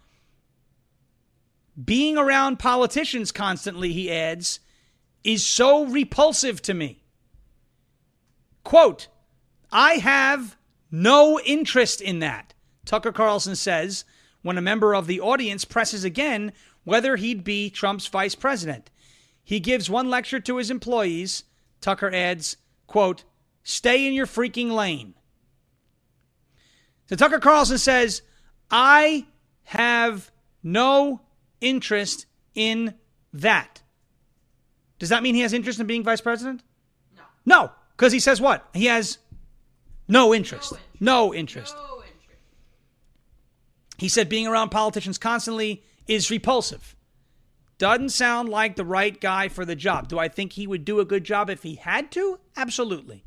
[1.83, 4.61] Being around politicians constantly, he adds,
[5.25, 7.03] is so repulsive to me.
[8.65, 9.09] Quote,
[9.73, 10.57] I have
[10.91, 12.55] no interest in that,
[12.85, 14.05] Tucker Carlson says
[14.43, 16.53] when a member of the audience presses again
[16.91, 18.91] whether he'd be Trump's vice president.
[19.45, 21.45] He gives one lecture to his employees.
[21.81, 22.57] Tucker adds,
[22.89, 23.23] quote,
[23.63, 25.15] stay in your freaking lane.
[27.07, 28.23] So Tucker Carlson says,
[28.73, 29.25] I
[29.63, 30.33] have
[30.65, 31.21] no
[31.61, 32.27] interest
[32.57, 32.95] in
[33.35, 33.83] that.
[34.99, 36.65] Does that mean he has interest in being vice president?
[37.17, 37.23] No.
[37.47, 38.69] No, because he says what?
[38.75, 39.19] He has
[40.09, 40.73] no interest.
[40.99, 41.73] No interest.
[41.73, 42.43] No interest.
[43.97, 46.97] He said being around politicians constantly is repulsive.
[47.79, 50.09] Doesn't sound like the right guy for the job.
[50.09, 52.41] Do I think he would do a good job if he had to?
[52.57, 53.25] Absolutely.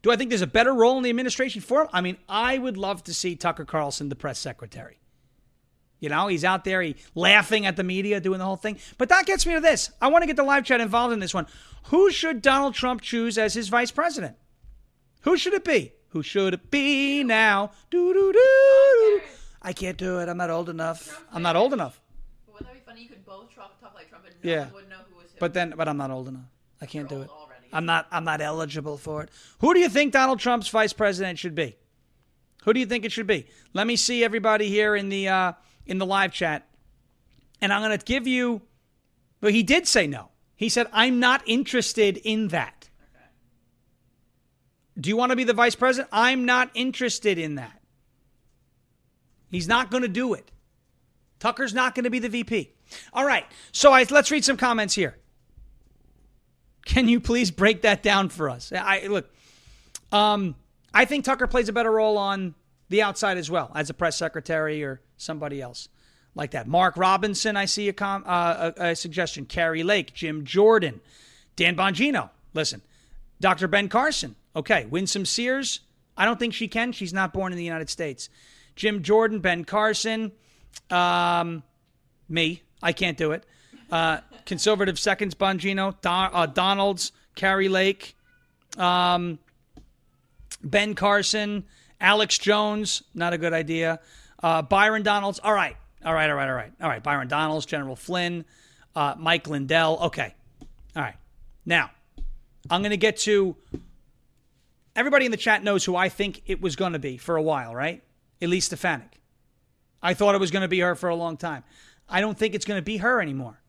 [0.00, 1.88] Do I think there's a better role in the administration for him?
[1.92, 5.00] I mean, I would love to see Tucker Carlson, the press secretary.
[5.98, 8.78] You know, he's out there, he laughing at the media, doing the whole thing.
[8.96, 9.90] But that gets me to this.
[10.00, 11.46] I want to get the live chat involved in this one.
[11.84, 14.36] Who should Donald Trump choose as his vice president?
[15.22, 15.92] Who should it be?
[16.10, 17.72] Who should it be now?
[17.90, 19.35] Do do do.
[19.66, 20.28] I can't do it.
[20.28, 21.24] I'm not old enough.
[21.32, 22.00] I'm not old enough.
[22.46, 23.02] But wouldn't that be funny?
[23.02, 24.64] You could both talk, talk like Trump and no Yeah.
[24.66, 25.38] one would know who was who.
[25.40, 26.44] But then, but I'm not old enough.
[26.80, 27.30] I can't do You're it.
[27.30, 27.66] already.
[27.72, 28.06] I'm not.
[28.12, 29.30] I'm not eligible for it.
[29.60, 31.76] Who do you think Donald Trump's vice president should be?
[32.64, 33.46] Who do you think it should be?
[33.74, 35.52] Let me see everybody here in the uh,
[35.84, 36.68] in the live chat,
[37.60, 38.62] and I'm going to give you.
[39.40, 40.28] But he did say no.
[40.54, 42.88] He said, "I'm not interested in that."
[44.98, 46.08] Do you want to be the vice president?
[46.12, 47.82] I'm not interested in that.
[49.56, 50.50] He's not going to do it.
[51.38, 52.74] Tucker's not going to be the VP.
[53.14, 53.46] All right.
[53.72, 55.16] So I, let's read some comments here.
[56.84, 58.70] Can you please break that down for us?
[58.70, 59.30] I look.
[60.12, 60.56] Um,
[60.92, 62.54] I think Tucker plays a better role on
[62.90, 65.88] the outside as well, as a press secretary or somebody else
[66.34, 66.66] like that.
[66.66, 69.46] Mark Robinson, I see a, com- uh, a, a suggestion.
[69.46, 71.00] Kari Lake, Jim Jordan,
[71.56, 72.28] Dan Bongino.
[72.52, 72.82] Listen,
[73.40, 73.68] Dr.
[73.68, 74.36] Ben Carson.
[74.54, 75.80] Okay, Winsome Sears.
[76.14, 76.92] I don't think she can.
[76.92, 78.28] She's not born in the United States.
[78.76, 80.32] Jim Jordan, Ben Carson,
[80.90, 81.62] um,
[82.28, 82.62] me.
[82.82, 83.44] I can't do it.
[83.90, 88.16] Uh, conservative seconds, Bongino, Don, uh, Donalds, Kari Lake,
[88.76, 89.38] um,
[90.62, 91.64] Ben Carson,
[92.00, 94.00] Alex Jones, not a good idea.
[94.42, 97.02] Uh, Byron Donalds, all right, all right, all right, all right, all right.
[97.02, 98.44] Byron Donalds, General Flynn,
[98.94, 100.34] uh, Mike Lindell, okay,
[100.94, 101.16] all right.
[101.64, 101.90] Now,
[102.70, 103.56] I'm going to get to.
[104.94, 107.42] Everybody in the chat knows who I think it was going to be for a
[107.42, 108.02] while, right?
[108.40, 109.20] Elise Stefanik.
[110.02, 111.64] I thought it was going to be her for a long time.
[112.08, 113.60] I don't think it's going to be her anymore.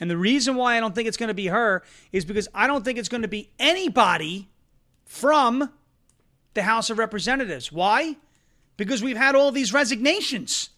[0.00, 2.66] And the reason why I don't think it's going to be her is because I
[2.66, 4.48] don't think it's going to be anybody
[5.04, 5.70] from
[6.54, 7.70] the House of Representatives.
[7.70, 8.16] Why?
[8.76, 10.70] Because we've had all these resignations,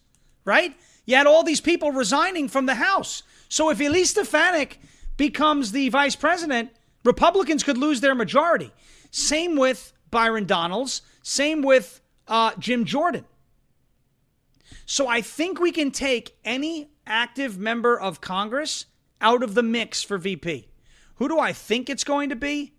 [0.43, 0.75] right?
[1.05, 3.23] You had all these people resigning from the House.
[3.49, 4.79] So if Elise Stefanik
[5.17, 6.71] becomes the vice president,
[7.03, 8.71] Republicans could lose their majority.
[9.11, 11.01] Same with Byron Donalds.
[11.23, 13.25] Same with uh, Jim Jordan.
[14.85, 18.85] So I think we can take any active member of Congress
[19.21, 20.67] out of the mix for VP.
[21.15, 22.73] Who do I think it's going to be?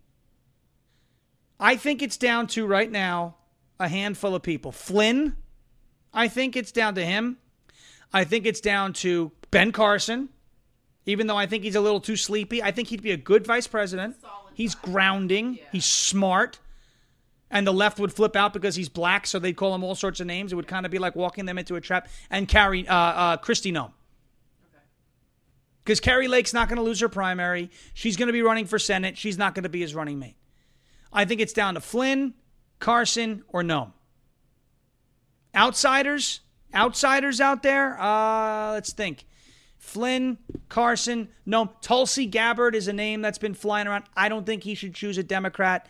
[1.58, 3.36] I think it's down to right now
[3.80, 4.72] a handful of people.
[4.72, 5.36] Flynn,
[6.12, 7.38] I think it's down to him.
[8.12, 10.28] I think it's down to Ben Carson,
[11.06, 12.62] even though I think he's a little too sleepy.
[12.62, 14.16] I think he'd be a good vice president.
[14.54, 15.64] He's grounding, yeah.
[15.72, 16.58] he's smart.
[17.50, 20.18] And the left would flip out because he's black, so they'd call him all sorts
[20.18, 20.52] of names.
[20.52, 22.08] It would kind of be like walking them into a trap.
[22.28, 23.92] And Kari, uh, uh, Kristi Noem
[25.86, 27.70] because Kari Lake's not going to lose her primary.
[27.94, 29.16] She's going to be running for Senate.
[29.16, 30.34] She's not going to be his running mate.
[31.12, 32.34] I think it's down to Flynn,
[32.80, 33.92] Carson, or Noem.
[35.54, 36.40] Outsiders,
[36.74, 37.98] outsiders out there.
[38.00, 39.26] Uh, let's think.
[39.78, 40.38] Flynn,
[40.68, 41.70] Carson, Noem.
[41.80, 44.06] Tulsi Gabbard is a name that's been flying around.
[44.16, 45.86] I don't think he should choose a Democrat.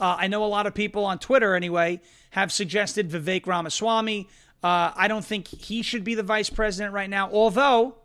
[0.00, 4.28] Uh, I know a lot of people on Twitter, anyway, have suggested Vivek Ramaswamy.
[4.62, 7.96] Uh, I don't think he should be the vice president right now, although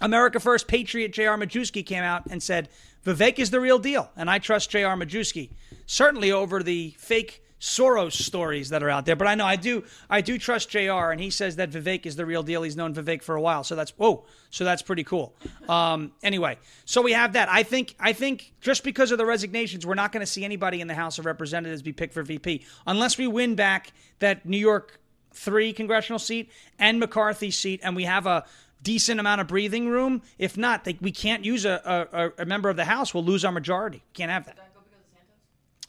[0.00, 1.36] America First Patriot J.R.
[1.36, 2.68] Majewski came out and said
[3.04, 4.96] Vivek is the real deal, and I trust J.R.
[4.96, 5.50] Majewski
[5.86, 9.16] certainly over the fake Soros stories that are out there.
[9.16, 11.10] But I know I do I do trust Jr.
[11.10, 12.62] and he says that Vivek is the real deal.
[12.62, 15.34] He's known Vivek for a while, so that's whoa, so that's pretty cool.
[15.68, 16.56] Um, anyway,
[16.86, 17.50] so we have that.
[17.50, 20.80] I think I think just because of the resignations, we're not going to see anybody
[20.80, 24.56] in the House of Representatives be picked for VP unless we win back that New
[24.56, 24.98] York
[25.32, 28.46] three congressional seat and McCarthy seat, and we have a
[28.82, 30.22] decent amount of breathing room.
[30.38, 32.08] If not, they, we can't use a,
[32.38, 33.12] a, a, member of the House.
[33.12, 34.02] We'll lose our majority.
[34.14, 34.56] Can't have that.
[34.56, 34.74] Santos?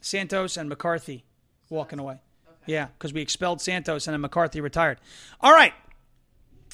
[0.02, 1.24] Santos and McCarthy
[1.72, 2.22] walking away.
[2.48, 2.74] Okay.
[2.74, 5.00] Yeah, because we expelled Santos and then McCarthy retired.
[5.40, 5.74] All right.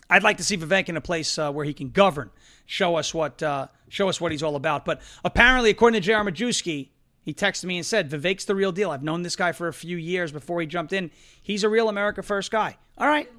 [0.10, 2.30] I'd like to see Vivek in a place uh, where he can govern,
[2.66, 4.86] show us what uh, show us what he's all about.
[4.86, 6.24] But apparently, according to J.R.
[6.24, 6.89] Majewski,
[7.24, 8.89] he texted me and said, Vivek's the real deal.
[8.89, 11.12] I've known this guy for a few years before he jumped in.
[11.41, 12.78] He's a real America First guy.
[12.98, 13.30] All right.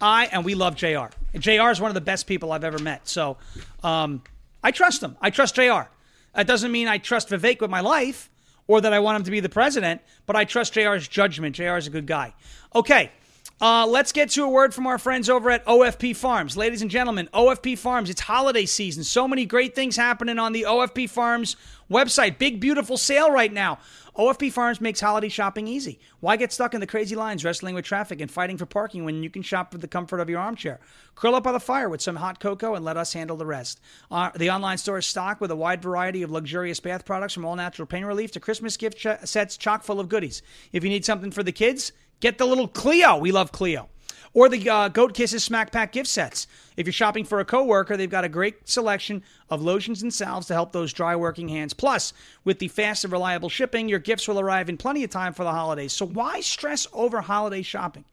[0.00, 1.06] I and we love Jr.
[1.38, 1.70] Jr.
[1.70, 3.06] is one of the best people I've ever met.
[3.06, 3.36] So
[3.82, 4.22] um,
[4.64, 5.16] I trust him.
[5.20, 5.82] I trust Jr.
[6.34, 8.30] That doesn't mean I trust Vivek with my life
[8.66, 11.56] or that I want him to be the president, but I trust JR's judgment.
[11.56, 12.34] JR is a good guy.
[12.74, 13.10] Okay.
[13.60, 16.56] Uh, let's get to a word from our friends over at OFP Farms.
[16.56, 19.04] Ladies and gentlemen, OFP Farms, it's holiday season.
[19.04, 21.54] So many great things happening on the OFP Farms
[21.88, 22.38] website.
[22.38, 23.78] Big, beautiful sale right now.
[24.16, 25.98] OFP Farms makes holiday shopping easy.
[26.20, 29.22] Why get stuck in the crazy lines, wrestling with traffic, and fighting for parking when
[29.22, 30.80] you can shop with the comfort of your armchair?
[31.14, 33.80] Curl up by the fire with some hot cocoa and let us handle the rest.
[34.10, 37.46] Uh, the online store is stocked with a wide variety of luxurious bath products from
[37.46, 40.42] all natural pain relief to Christmas gift ch- sets chock full of goodies.
[40.72, 43.16] If you need something for the kids, get the little Clio.
[43.16, 43.88] We love Clio
[44.34, 46.46] or the uh, Goat Kisses Smack Pack gift sets.
[46.76, 50.46] If you're shopping for a coworker, they've got a great selection of lotions and salves
[50.46, 51.74] to help those dry working hands.
[51.74, 52.12] Plus,
[52.44, 55.44] with the fast and reliable shipping, your gifts will arrive in plenty of time for
[55.44, 55.92] the holidays.
[55.92, 58.04] So why stress over holiday shopping?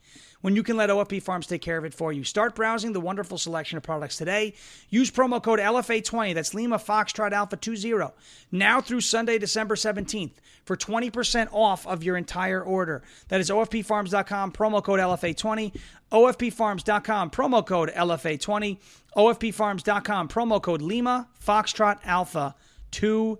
[0.41, 2.23] When you can let OFP Farms take care of it for you.
[2.23, 4.53] Start browsing the wonderful selection of products today.
[4.89, 8.13] Use promo code LFA20, that's Lima Foxtrot Alpha 20,
[8.51, 10.33] now through Sunday, December 17th,
[10.65, 13.03] for 20% off of your entire order.
[13.29, 15.75] That is OFPFarms.com, promo code LFA20.
[16.11, 18.77] OFPFarms.com, promo code LFA20.
[19.15, 22.55] OFPFarms.com, promo code Lima Foxtrot Alpha
[22.91, 23.37] 20.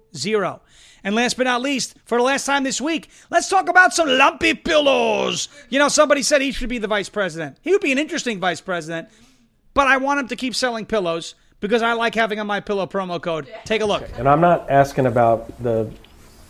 [1.04, 4.10] And last but not least, for the last time this week, let's talk about some
[4.10, 5.48] lumpy pillows.
[5.70, 7.58] You know, somebody said he should be the vice president.
[7.62, 9.08] He would be an interesting vice president.
[9.74, 12.86] but I want him to keep selling pillows because I like having a my pillow
[12.86, 13.48] promo code.
[13.64, 14.04] Take a look.
[14.18, 15.90] And I'm not asking about the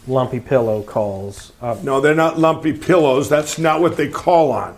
[0.08, 1.52] lumpy pillow calls.
[1.62, 3.30] Uh, No, they're not lumpy pillows.
[3.30, 4.78] That's not what they call on.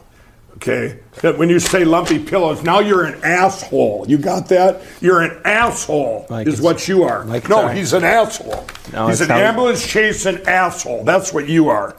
[0.56, 1.00] Okay?
[1.22, 4.06] That when you say lumpy pillows, now you're an asshole.
[4.08, 4.82] You got that?
[5.02, 7.26] You're an asshole, Like is what you are.
[7.26, 8.66] like no, it's- he's an asshole.
[8.94, 11.04] No, he's an ambulance chasing asshole.
[11.04, 11.96] That's what you are.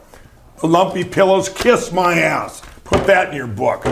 [0.61, 2.61] The lumpy pillows, kiss my ass.
[2.85, 3.85] Put that in your book.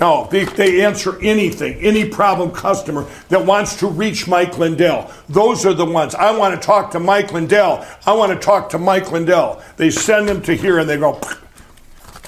[0.00, 5.10] No, they, they answer anything, any problem customer that wants to reach Mike Lindell.
[5.28, 6.14] Those are the ones.
[6.14, 7.84] I want to talk to Mike Lindell.
[8.06, 9.60] I want to talk to Mike Lindell.
[9.76, 11.20] They send them to here and they go,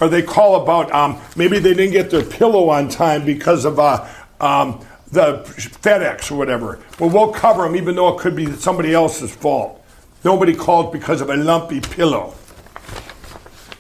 [0.00, 3.78] or they call about um, maybe they didn't get their pillow on time because of
[3.78, 4.06] uh,
[4.40, 5.38] um, the
[5.82, 6.78] FedEx or whatever.
[6.98, 9.84] Well, we'll cover them even though it could be somebody else's fault.
[10.24, 12.34] Nobody called because of a lumpy pillow.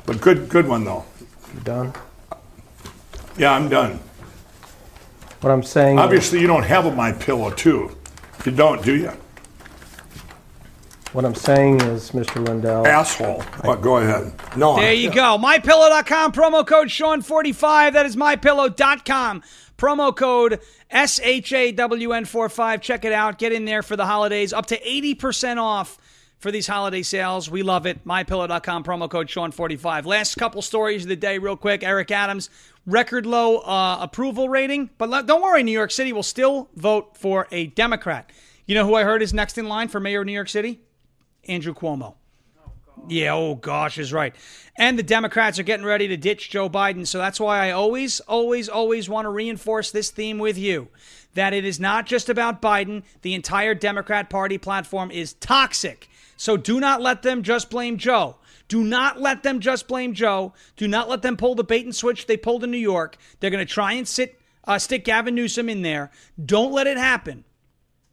[0.06, 1.04] But good, good one though.
[1.54, 1.92] you done?
[3.36, 4.00] Yeah, I'm done.
[5.40, 5.98] What I'm saying.
[5.98, 7.96] Obviously, you don't have a my pillow too.
[8.44, 9.12] You don't, do you?
[11.12, 12.46] What I'm saying is, Mr.
[12.46, 12.86] Lindell.
[12.86, 13.42] Asshole.
[13.62, 13.82] What?
[13.82, 14.32] Go ahead.
[14.56, 14.76] No.
[14.76, 15.38] There you go.
[15.38, 17.94] MyPillow.com, promo code Sean45.
[17.94, 19.42] That is MyPillow.com.
[19.76, 20.60] Promo code
[20.92, 22.80] SHAWN45.
[22.80, 23.38] Check it out.
[23.38, 24.52] Get in there for the holidays.
[24.52, 25.98] Up to 80% off
[26.38, 27.50] for these holiday sales.
[27.50, 28.04] We love it.
[28.04, 30.04] MyPillow.com, promo code Sean45.
[30.04, 31.82] Last couple stories of the day, real quick.
[31.82, 32.50] Eric Adams,
[32.86, 34.90] record low uh, approval rating.
[34.96, 38.30] But let- don't worry, New York City will still vote for a Democrat.
[38.66, 40.80] You know who I heard is next in line for mayor of New York City?
[41.50, 42.14] Andrew Cuomo.
[43.08, 44.34] Yeah, oh gosh, is right.
[44.76, 47.06] And the Democrats are getting ready to ditch Joe Biden.
[47.06, 50.88] So that's why I always, always, always want to reinforce this theme with you
[51.34, 53.02] that it is not just about Biden.
[53.22, 56.08] The entire Democrat Party platform is toxic.
[56.36, 58.36] So do not let them just blame Joe.
[58.68, 60.52] Do not let them just blame Joe.
[60.76, 63.16] Do not let them pull the bait and switch they pulled in New York.
[63.40, 66.10] They're going to try and sit, uh, stick Gavin Newsom in there.
[66.42, 67.44] Don't let it happen.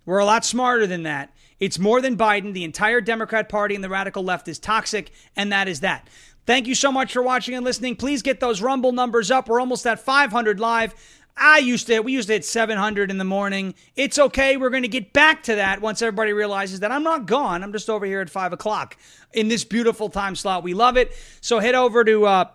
[0.06, 1.34] We're a lot smarter than that.
[1.60, 2.54] It's more than Biden.
[2.54, 6.08] The entire Democrat Party and the radical left is toxic, and that is that.
[6.46, 7.96] Thank you so much for watching and listening.
[7.96, 9.50] Please get those Rumble numbers up.
[9.50, 10.96] We're almost at 500 live.
[11.36, 13.76] I used to, we used to hit 700 in the morning.
[13.96, 14.58] It's okay.
[14.58, 17.64] We're going to get back to that once everybody realizes that I'm not gone.
[17.64, 18.98] I'm just over here at 5 o'clock
[19.34, 20.64] in this beautiful time slot.
[20.64, 21.14] We love it.
[21.42, 22.46] So head over to, uh,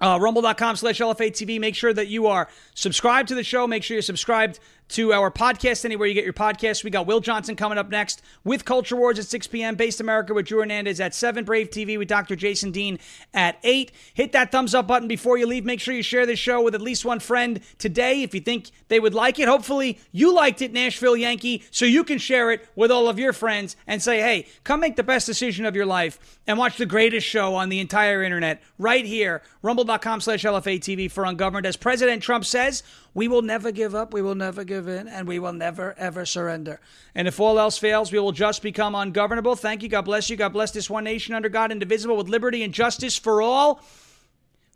[0.00, 1.58] uh, rumble.com slash LFA TV.
[1.58, 3.66] Make sure that you are subscribed to the show.
[3.66, 6.84] Make sure you're subscribed to our podcast anywhere you get your podcast.
[6.84, 9.74] We got Will Johnson coming up next with Culture Wars at 6 p.m.
[9.74, 11.44] Based America with Drew Hernandez at 7.
[11.44, 12.36] Brave TV with Dr.
[12.36, 12.98] Jason Dean
[13.32, 13.90] at 8.
[14.12, 15.64] Hit that thumbs up button before you leave.
[15.64, 18.70] Make sure you share this show with at least one friend today if you think
[18.88, 19.48] they would like it.
[19.48, 23.32] Hopefully, you liked it, Nashville Yankee, so you can share it with all of your
[23.32, 26.86] friends and say, hey, come make the best decision of your life and watch the
[26.86, 31.66] greatest show on the entire internet right here, rumble.com slash LFA TV for Ungoverned.
[31.66, 32.82] As President Trump says,
[33.14, 36.26] we will never give up, we will never give in, and we will never, ever
[36.26, 36.80] surrender.
[37.14, 39.54] And if all else fails, we will just become ungovernable.
[39.54, 39.88] Thank you.
[39.88, 40.36] God bless you.
[40.36, 43.80] God bless this one nation under God, indivisible, with liberty and justice for all.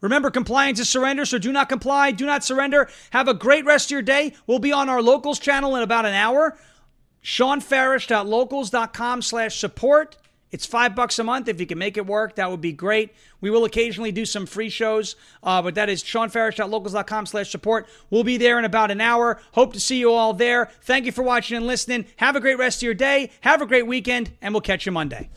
[0.00, 2.88] Remember, compliance is surrender, so do not comply, do not surrender.
[3.10, 4.34] Have a great rest of your day.
[4.46, 6.56] We'll be on our locals channel in about an hour.
[7.24, 10.16] ShawnFarash.locals.com slash support.
[10.50, 11.48] It's five bucks a month.
[11.48, 13.14] If you can make it work, that would be great.
[13.40, 17.86] We will occasionally do some free shows, uh, but that is ShawnFarash.locals.com slash support.
[18.10, 19.40] We'll be there in about an hour.
[19.52, 20.70] Hope to see you all there.
[20.82, 22.06] Thank you for watching and listening.
[22.16, 23.30] Have a great rest of your day.
[23.42, 25.28] Have a great weekend, and we'll catch you Monday.